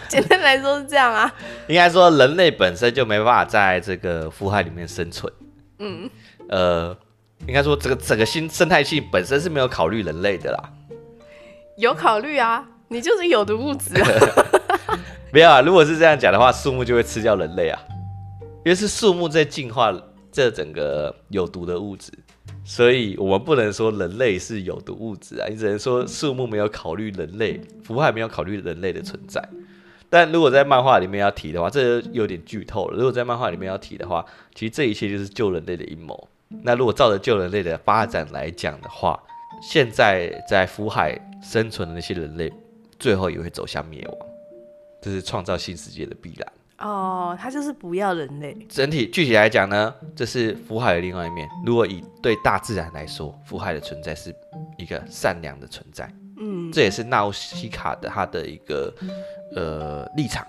[0.08, 1.34] 简单来说是这样啊。
[1.68, 5.34] 应该说，人类本身就没办法在这个腐海里面生存。
[5.80, 6.10] 嗯。
[6.50, 6.96] 呃，
[7.48, 10.70] 应该说，这个整个新生态系本身是没有考虑人类的啦。
[11.78, 14.08] 有考虑啊，你就是有毒物质啊。
[15.36, 17.78] 没有啊，如果是这样讲的话，树木就会吃掉人类啊，
[18.64, 19.94] 因为是树木在进化。
[20.32, 22.12] 这整个有毒的物质，
[22.66, 29.42] 所以我们不能说人类是有毒物质啊，你只能说树木没有考虑人类，福海没有考虑人类的存在。
[30.10, 32.98] 但如果在漫画里面要提的话，这有点剧透了。
[32.98, 36.28] 如果在漫画里面要提的话，其实这一切就是救人类的阴谋。
[36.64, 39.22] 那如果照着救人类的发展来讲的话，
[39.62, 42.52] 现在在福海生存的那些人类，
[43.00, 44.18] 最后也会走向灭亡，
[45.06, 46.52] 这是创造新世界的必然。
[46.80, 48.58] 哦，他就是不要人类。
[48.68, 51.48] 整体具体来讲呢，这是福海的另外一面。
[51.64, 54.36] 如果以对大自然来说，福海的存在是
[54.80, 56.12] 一个善良的存在。
[56.40, 58.92] 嗯，这也是纳乌西卡的他的一个
[59.56, 60.44] 呃立场，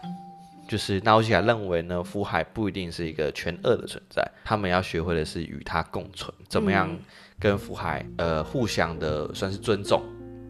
[0.66, 4.26] 就是纳乌西卡认为呢，福海不一定是一个全恶的存在。
[4.42, 6.90] 他们要学会的是与它共存，怎么样
[7.38, 10.02] 跟福海呃互相的算是尊重，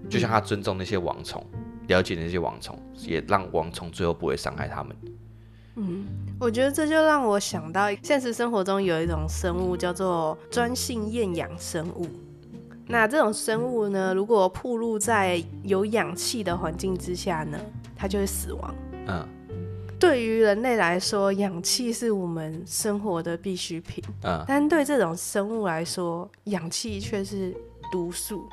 [0.09, 1.45] 就像他尊重那些王虫，
[1.88, 4.96] 了解那些网虫，也让网虫最后不会伤害他们。
[5.77, 6.07] 嗯，
[6.40, 12.07] 我觉得这就让我想到现实生活中有一种生物叫做专性厌氧生物。
[12.88, 17.59] 那这种生物呢，如果暴露在有氧气的环境之下呢，
[17.96, 18.75] 它就会死亡。
[19.09, 19.27] 嗯，
[19.99, 24.03] 对于人类来说，氧气是我们生活的必需品。
[24.22, 27.53] 嗯，但对这种生物来说，氧气却是
[27.92, 28.49] 毒素，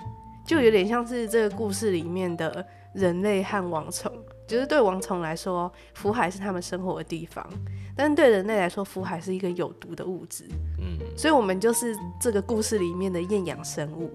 [0.46, 4.12] 就有点像是这个故事里面的人类和王虫。
[4.46, 7.48] 就是对王虫来说，福海是他们生活的地方，
[7.96, 10.44] 但是对人类来说，福海是一个有毒的物质。
[10.80, 14.12] 嗯，所以我们就是这个故事里面的厌氧生物。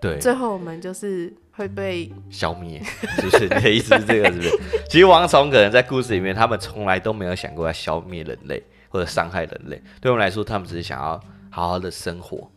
[0.00, 2.82] 对，最后我们就是会被消灭，
[3.16, 3.44] 是不是？
[3.44, 4.50] 你的意思是这个，是不是？
[4.90, 9.80] 其实王虫可能在故事里面，他们从来都没有想过要消灭人类或者伤害人类。
[10.00, 12.50] 对我们来说，他们只是想要好好的生活、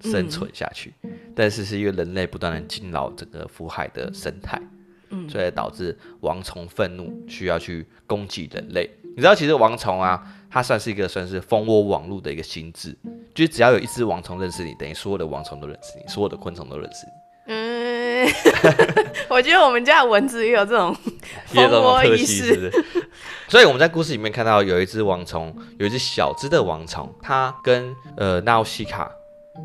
[0.00, 0.92] 生存下去。
[1.02, 4.60] 嗯、但是是因为人类不断的侵扰整个福海的生态。
[5.10, 8.90] 嗯，所以导致王虫愤怒，需要去攻击人类。
[9.16, 12.94] 你知道，其实王虫啊，它算是一个算是蜂窝网络的一个心智，
[13.34, 17.12] 就是只要有一只王虫认识你，等于所有的王虫都认识你，所有的昆虫都认识你。
[17.48, 18.26] 嗯，
[19.30, 20.94] 我觉得我们家的蚊子也有这种
[21.46, 22.70] 蜂窝意识？
[23.48, 29.10] 所以我们在故事里面看到有一只王虫，有一只小只的王虫，它跟呃纳奥西卡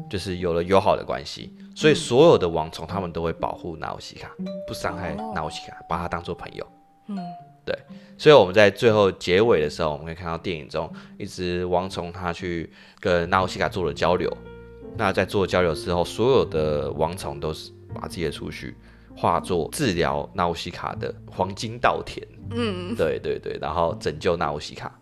[0.09, 1.53] 就是有了友好的关系。
[1.74, 4.30] 所以所有的王虫，他们都会保护纳乌西卡，
[4.67, 6.67] 不伤害纳乌西卡，把它当做朋友。
[7.07, 7.17] 嗯，
[7.65, 7.76] 对。
[8.17, 14.32] 所以我们在最后结尾的时候，我们可以看到电影中一只王虫，它去跟纳乌西卡做了交流。
[14.97, 18.76] 那在做交流之后，所有的王虫都是把自己的储蓄
[19.15, 22.28] 化作治疗纳乌西卡的黄金稻田。
[22.51, 24.93] 嗯，对对对，然后拯救纳乌西卡，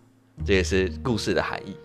[0.45, 1.75] 这也是故事的含义。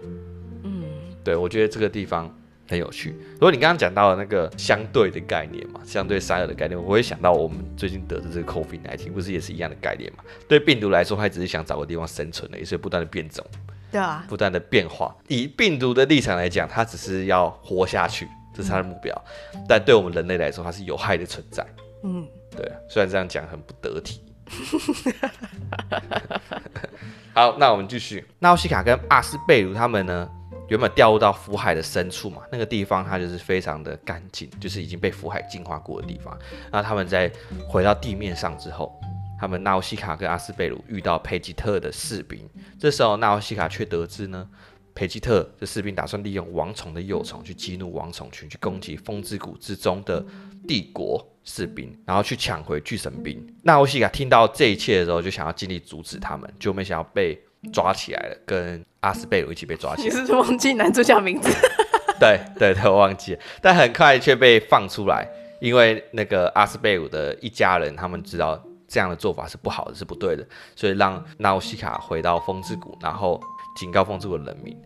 [0.62, 0.84] 嗯，
[1.24, 2.32] 对，我觉得这个地方。
[2.68, 3.10] 很有趣。
[3.34, 10.24] 如果你刚刚讲到的那个相对的概念嘛，相对沙尔的概念，我会想到我们最近得的这个 COVID-19，不是也是一样的概念嘛？
[10.48, 13.44] 对病毒来说，它只是想找个地方生存的，所以不断的变种，
[13.90, 15.14] 对啊，不断的变化。
[15.28, 19.14] 以病毒的立场来讲，它只是要活下去，这是它的目标。
[19.54, 21.66] 嗯、但对我们人类来说，它是有害的存在。
[22.02, 22.70] 嗯，对。
[22.88, 24.20] 虽然这样讲很不得体。
[27.34, 28.24] 好，那我们继续。
[28.38, 30.28] 纳奥西卡跟阿斯贝鲁他们呢？
[30.68, 36.36] 原本掉入到福海的深处嘛，那个地方它就是非常的干净，就是已经被福海净化过的地方。
[36.72, 37.30] 那他们在
[37.68, 38.98] 回到地面上之后，
[39.38, 42.48] 他们纳奥西卡跟阿斯贝鲁遇到佩吉特的士兵。
[42.78, 44.48] 这时候纳奥西卡却得知呢，
[44.94, 50.24] 佩吉特的士兵打算利用王虫的幼虫去激怒王虫群，去攻击风之谷之中的
[50.66, 53.46] 帝国士兵，然后去抢回巨神兵。
[53.62, 57.38] 纳奥西卡听到这一切的时候，就想要尽力阻止他们，就没想到被
[57.72, 60.08] 抓起来了，跟阿斯贝鲁一起被抓起来。
[60.10, 61.50] 你是不是忘记男主角名字？
[62.20, 63.40] 对对对，我忘记了。
[63.60, 65.28] 但很快却被放出来，
[65.60, 70.46] 因为那个阿斯贝鲁的一家人，他们知道这样的做法是不好的，是不对的，
[70.76, 73.40] 所以让纳乌西卡回到风之谷，然后
[73.76, 74.76] 警告风之谷的人民。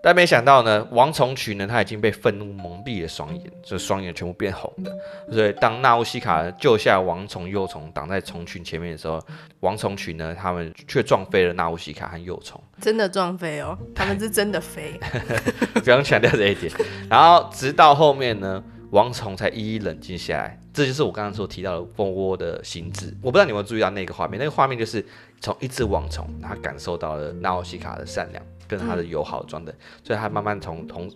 [0.00, 4.96] 但没想到呢，王虫群呢，他已经被愤怒蒙蔽了双眼，这双眼全部变红的。
[5.32, 9.20] 所以当纳乌西卡救下王虫幼虫挡在虫群前面的时候，
[9.60, 12.62] 王虫群呢，他们却撞飞了纳乌西卡和幼虫。
[12.80, 14.98] 真的撞飞哦，他们是真的飞。
[15.82, 16.72] 不用强调这一点。
[17.10, 20.60] 然后直到后面呢，王虫才一一冷静下来。
[20.72, 23.12] 这就是我刚刚所提到的蜂窝的心智。
[23.20, 25.04] 我不知道你有没有注意到那个画面，那个画面就是
[25.40, 28.40] 从一只王虫，它感受到了纳乌西卡的善良。
[28.68, 31.10] 跟他的友好装的，所以他慢慢从同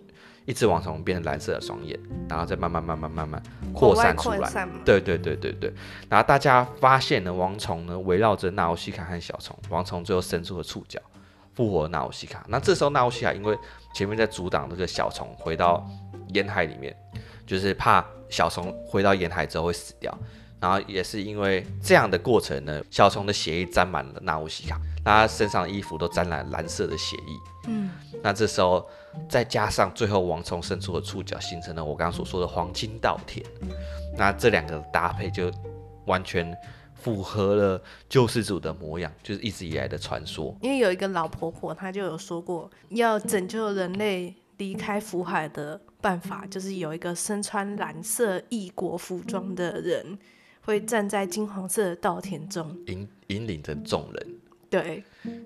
[0.45, 1.97] 一只王虫变成蓝色的双眼，
[2.27, 3.41] 然后再慢慢慢慢慢慢
[3.73, 4.67] 扩散出来。
[4.83, 5.73] 对对对对对。
[6.09, 10.99] 然后大家发现了王虫呢围绕着纳欧西卡和小虫，王虫最后伸出了触角，
[11.53, 12.43] 复活了纳欧西卡。
[12.49, 13.57] 那这时候纳欧西卡因为
[13.95, 15.87] 前面在阻挡这个小虫回到
[16.33, 16.93] 沿海里面，
[17.45, 20.13] 就是怕小虫回到沿海之后会死掉。
[20.63, 24.79] 然后也是因为这样的过程呢，小虫的血液沾满了纳乌西卡。
[25.03, 27.33] 那他身上的衣服都沾染蓝色的血液。
[27.67, 27.89] 嗯，
[28.21, 28.87] 那这时候
[29.27, 33.45] 再加上最后王虫伸出的触角，形成了我刚刚所说的黄金稻田。
[34.17, 35.51] 那这两个搭配就
[36.05, 36.55] 完全
[36.93, 40.55] 符合了救世主的模样，就是一直以来的传说。
[40.61, 50.17] 因为有一个老婆婆，她就有说过，要拯救人类离开福海的办法，就是有一个身穿蓝色异国服装的人，
[50.65, 54.27] 会站在金黄色的稻田中，引引领着众人。
[54.69, 55.03] 对，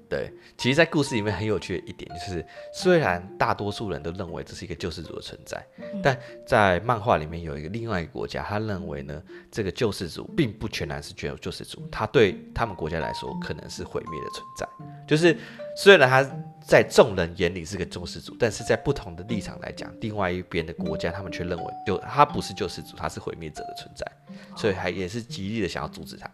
[0.08, 14.66] 对，其实，在故事里面很有趣的一点就是，虽然大多数人都认为这是一个救世主的存在，嗯、但在漫画里面有一个另外一个国家，他认为呢，这个救世主并不全然是救救世主，他对他们国家来说可能是毁灭的存在。
[15.06, 15.38] 就是
[15.76, 16.24] 虽然他
[16.68, 24.06] 在众人眼里是个救世主，但是在不同的立场来讲，另外一边的国家他们却认为，就他不是救世主，他是毁灭者的存在，
[24.56, 26.30] 所以还也是极力的想要阻止他。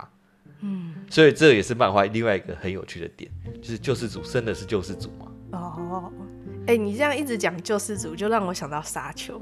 [0.62, 3.30] 嗯，所以这也是漫画另外一个很有趣的点，
[3.62, 5.32] 就是救世主真的是救世主吗？
[5.52, 6.12] 哦，
[6.66, 9.40] 哎、欸，你这样一直讲救世主，就让我想到沙丘。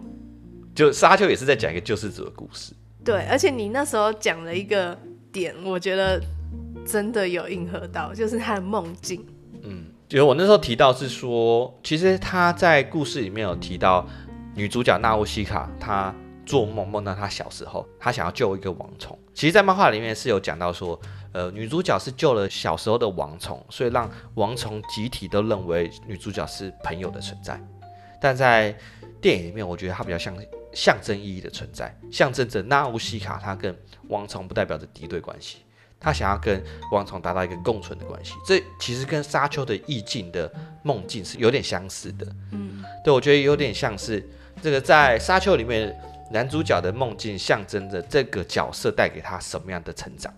[0.75, 2.73] 就沙丘也是在讲一个救世主的故事。
[3.05, 4.97] 对，而且你那时候讲了一个
[5.31, 6.21] 点，我觉得
[6.85, 9.25] 真的有应和到，就是他的梦境。
[9.63, 14.05] 嗯，就我那时候提到是说，其实他在故事里面有提到
[14.53, 16.13] 女主角纳乌西卡，她
[16.45, 19.17] 做梦梦到她小时候，她想要救一个王虫。
[19.33, 20.99] 其实，在漫画里面是有讲到说，
[21.31, 27.57] 呃，女主角是救了小时候的王虫，所以让王虫集体都认为女主角是朋友的存在。
[28.19, 28.77] 但在
[29.21, 30.35] 电影里面，我觉得它比较像
[30.73, 33.73] 象征意义的存在，象征着娜乌西卡她跟
[34.09, 35.59] 王虫不代表着敌对关系，
[36.01, 38.33] 她想要跟王虫达到一个共存的关系。
[38.45, 40.51] 这其实跟沙丘的意境的
[40.83, 42.27] 梦境是有点相似的。
[42.51, 44.27] 嗯，对，我觉得有点像是
[44.61, 45.95] 这个在沙丘里面。
[46.33, 50.33] 男主角的梦境象征着这个角色带给他什么样的成长？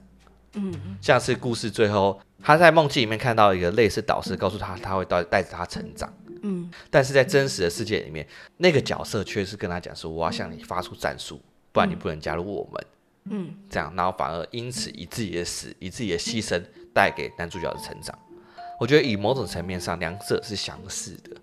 [0.54, 6.12] 嗯，像是故事最后，他在梦境里面看到一个类似导师，告诉他他会带带着他成长。
[6.42, 11.40] 嗯，但是在真实的世界里面，那个角色却是跟他讲说：“我要向你发出战术，
[11.72, 13.03] 不然你不能加入我们。”嗯，
[13.70, 16.62] 这样，然后反而因此以自己的死，以自己的牺牲
[16.94, 18.18] 带给男主角的成长。
[18.80, 21.38] 我觉得以某种层面上，两者是相似的。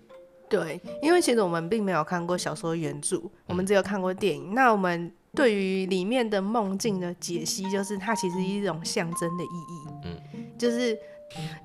[0.47, 4.53] 对，因为其实我们并没有看过小说原著，我们只有看过电影。
[4.53, 9.87] 那我们对于里面的梦境的解析，就是它其实一种象征的意义。
[10.03, 10.95] 嗯，就是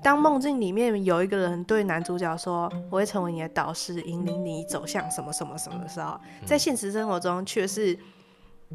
[0.01, 7.97] 当梦境里面有一个人对男主角说：“我会成为你的导师，引领你走向什么什么什么”的时候，在现实生活中却是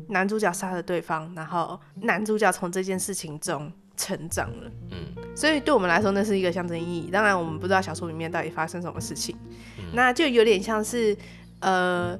[0.08, 4.70] 男主角杀了对方，然后男主角从这件事情中成长了。
[4.90, 4.98] 嗯。
[5.34, 7.10] 所以对我们来说，那是一个象征意义。
[7.10, 9.34] 当然，我们不知道小说里面到底发生什么事情，
[9.78, 11.16] 嗯、那就有点像是
[11.60, 12.14] 呃，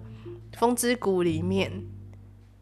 [0.59, 1.71] 《风之谷》里面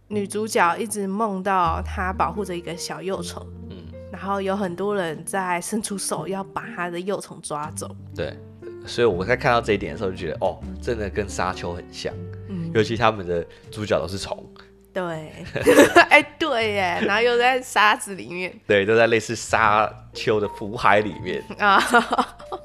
[0.09, 3.77] 女主角一直梦到她保护着一个小幼虫，嗯，
[4.11, 7.95] 然后有很多人在伸出手要把她的幼虫抓走。
[8.13, 8.37] 对，
[8.85, 12.13] 所以我在看到这一点的时候，就觉得哦，真的跟沙丘很像，
[12.49, 14.45] 嗯，尤其他们的主角都是虫。
[14.93, 15.33] 对，
[16.11, 21.81] 哎，对耶，然后又在沙子里面，对，都在类似沙丘的浮海里面 啊，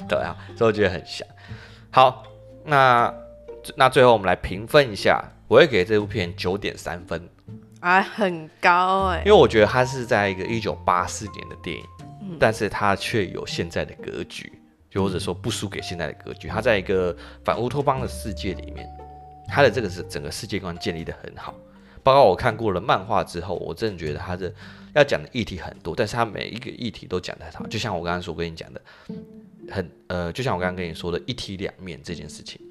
[0.10, 1.28] 对啊，所以我觉得很像。
[1.92, 2.24] 好，
[2.64, 3.14] 那
[3.76, 7.30] 那最后我们来评分一下，我会给这部片九点三分，
[7.80, 11.84] 啊，很高哎，因为我觉得它是在一个一九八四年的电影，
[12.22, 14.52] 嗯、但是它却有现在的格局，
[14.90, 18.88] 就或者说不输给现在的格局，它在一个反乌托邦的世界里面，
[19.48, 21.54] 它的这个是整个世界观建立的很好。
[22.06, 24.54] 包括我看过了漫画之后，我真的觉得他的
[24.94, 27.66] 要讲的议题很多，但是他每一个议题都讲得很好。
[27.66, 28.80] 就像我刚刚所跟你讲的，
[29.72, 32.62] 很呃，就像我刚刚跟你说的一体两面这件事情，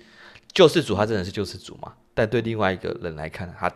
[0.52, 1.92] 救世主他真的是救世主嘛？
[2.14, 3.68] 但对另外一个人来看，他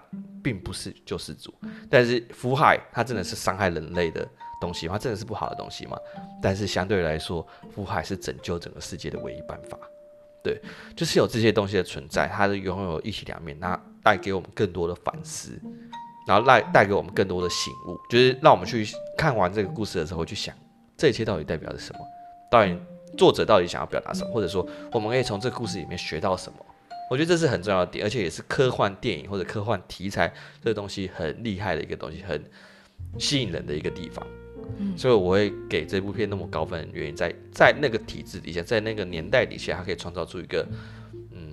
[0.44, 1.52] 并不是救世主。
[1.90, 4.24] 但是福海他真的是伤害人类的
[4.60, 4.92] 东西吗？
[4.92, 5.98] 他真的是不好的东西嘛？
[6.40, 7.44] 但是相对来说，
[7.74, 9.76] 福海是拯救整个世界的唯一办法。
[10.40, 10.62] 对，
[10.94, 13.78] 就是有这些东西的存在，它是拥有一体两面，那
[14.08, 15.60] 带给我们更多的反思，
[16.26, 18.86] 然后带带给我们更多的醒悟，就是让我们去
[19.18, 20.54] 看完这个故事的时候去想，
[20.96, 21.98] 这一切到底代表着什么？
[22.50, 22.80] 导演
[23.18, 24.30] 作者到底想要表达什么？
[24.32, 26.58] 或者说，我们可以从这个故事里面学到什么？
[27.10, 30.32] 我觉得这是很重要的点，而且也是科幻电影或者科幻题材
[30.62, 32.42] 这个东西很厉害的一个东西，很
[33.18, 34.26] 吸引人的一个地方。
[34.78, 40.76] 嗯所以我会给这部片那么高分的原因在，在在那个体制底下，在那个年代底下，它可以创造出一个嗯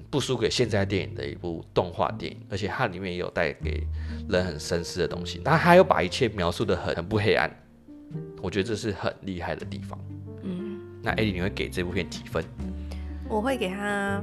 [0.10, 3.86] 不输给现在电影的一部动画电影，而且它里面也有带给
[4.30, 7.50] 人很深思的东西，但他又把一切描述的很很不黑暗，
[8.42, 10.00] 我觉得这是很厉害的地方。
[10.44, 12.44] 嗯，那艾莉你会给这部片几分？
[13.28, 14.22] 我会给他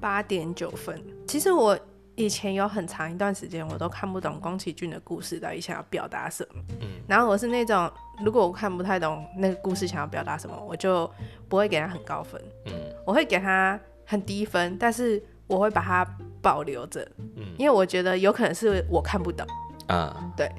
[0.00, 1.00] 八点九分。
[1.26, 1.78] 其实我。
[2.16, 6.62] 以前有很长一段时间，我都看不懂宫崎骏的故事到底想要表达什么。
[6.80, 7.90] 嗯，然后我是那种，
[8.24, 11.10] 如果我看不太懂那个故事想要表达什么，我就
[11.48, 12.40] 不会给他很高分。
[12.66, 12.72] 嗯，
[13.04, 16.04] 我会给他很低分，但是我会把它
[16.42, 17.06] 保留着。
[17.36, 19.46] 嗯，因为我觉得有可能是我看不懂。
[19.86, 20.50] 啊，对。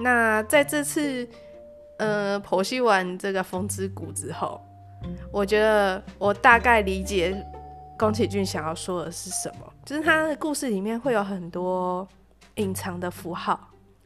[0.00, 1.28] 那在这次，
[1.98, 4.60] 呃，剖析完这个风之谷之后，
[5.32, 7.36] 我觉得我大概理解。
[7.98, 9.72] 宫崎骏想要说的是什么？
[9.84, 12.06] 就是他的故事里面会有很多
[12.54, 13.58] 隐藏的符号。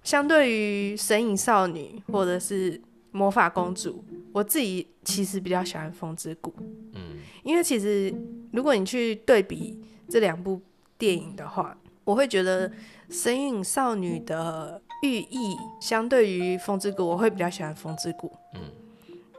[0.03, 2.81] 相对于神隐少女或者是
[3.13, 6.53] 魔法公主，我自己其实比较喜欢风之谷。
[6.95, 8.13] 嗯，因为其实
[8.53, 10.61] 如果你去对比这两部
[10.99, 12.71] 电影的话，我会觉得
[13.09, 18.33] 神隐少女的寓意相对于风之谷，我会比较喜欢风之谷。
[18.55, 18.61] 嗯。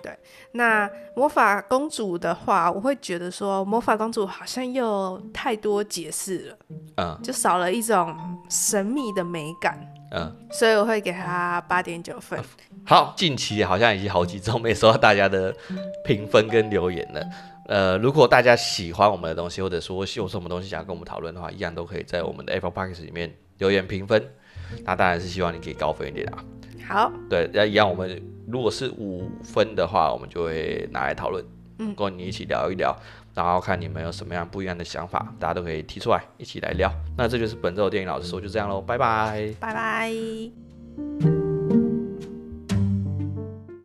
[0.01, 0.19] 对，
[0.51, 6.57] 那魔法公主的话，我会觉得说魔法公主好像又太多解释了，
[6.97, 8.13] 嗯，就少了一种
[8.49, 12.39] 神秘的美感，嗯，所以我会给他八点九分。
[12.85, 15.53] 好，近期好像已经好几周没收到大家的
[16.05, 17.29] 评分跟留言了，
[17.67, 24.23] 呃，如果大家喜欢我们的东西，或者说有什么东西想要跟我们讨论的话，一样都可以在我们的 Apple Podcast 里面留言评分，
[24.85, 26.43] 那当然是希望你可以高分一点啊。
[26.87, 28.21] 好，对，那一样我们。
[28.45, 31.41] 如果是五分的话，我们就会拿来讨论，
[31.79, 32.93] 嗯，跟你一起聊一聊，
[33.33, 36.91] 然后看你们有什么样不一样的想法，大家都可以提出来一起来聊。
[37.17, 41.32] 那这就是本周的电影老师说，就这样喽，拜拜，拜拜。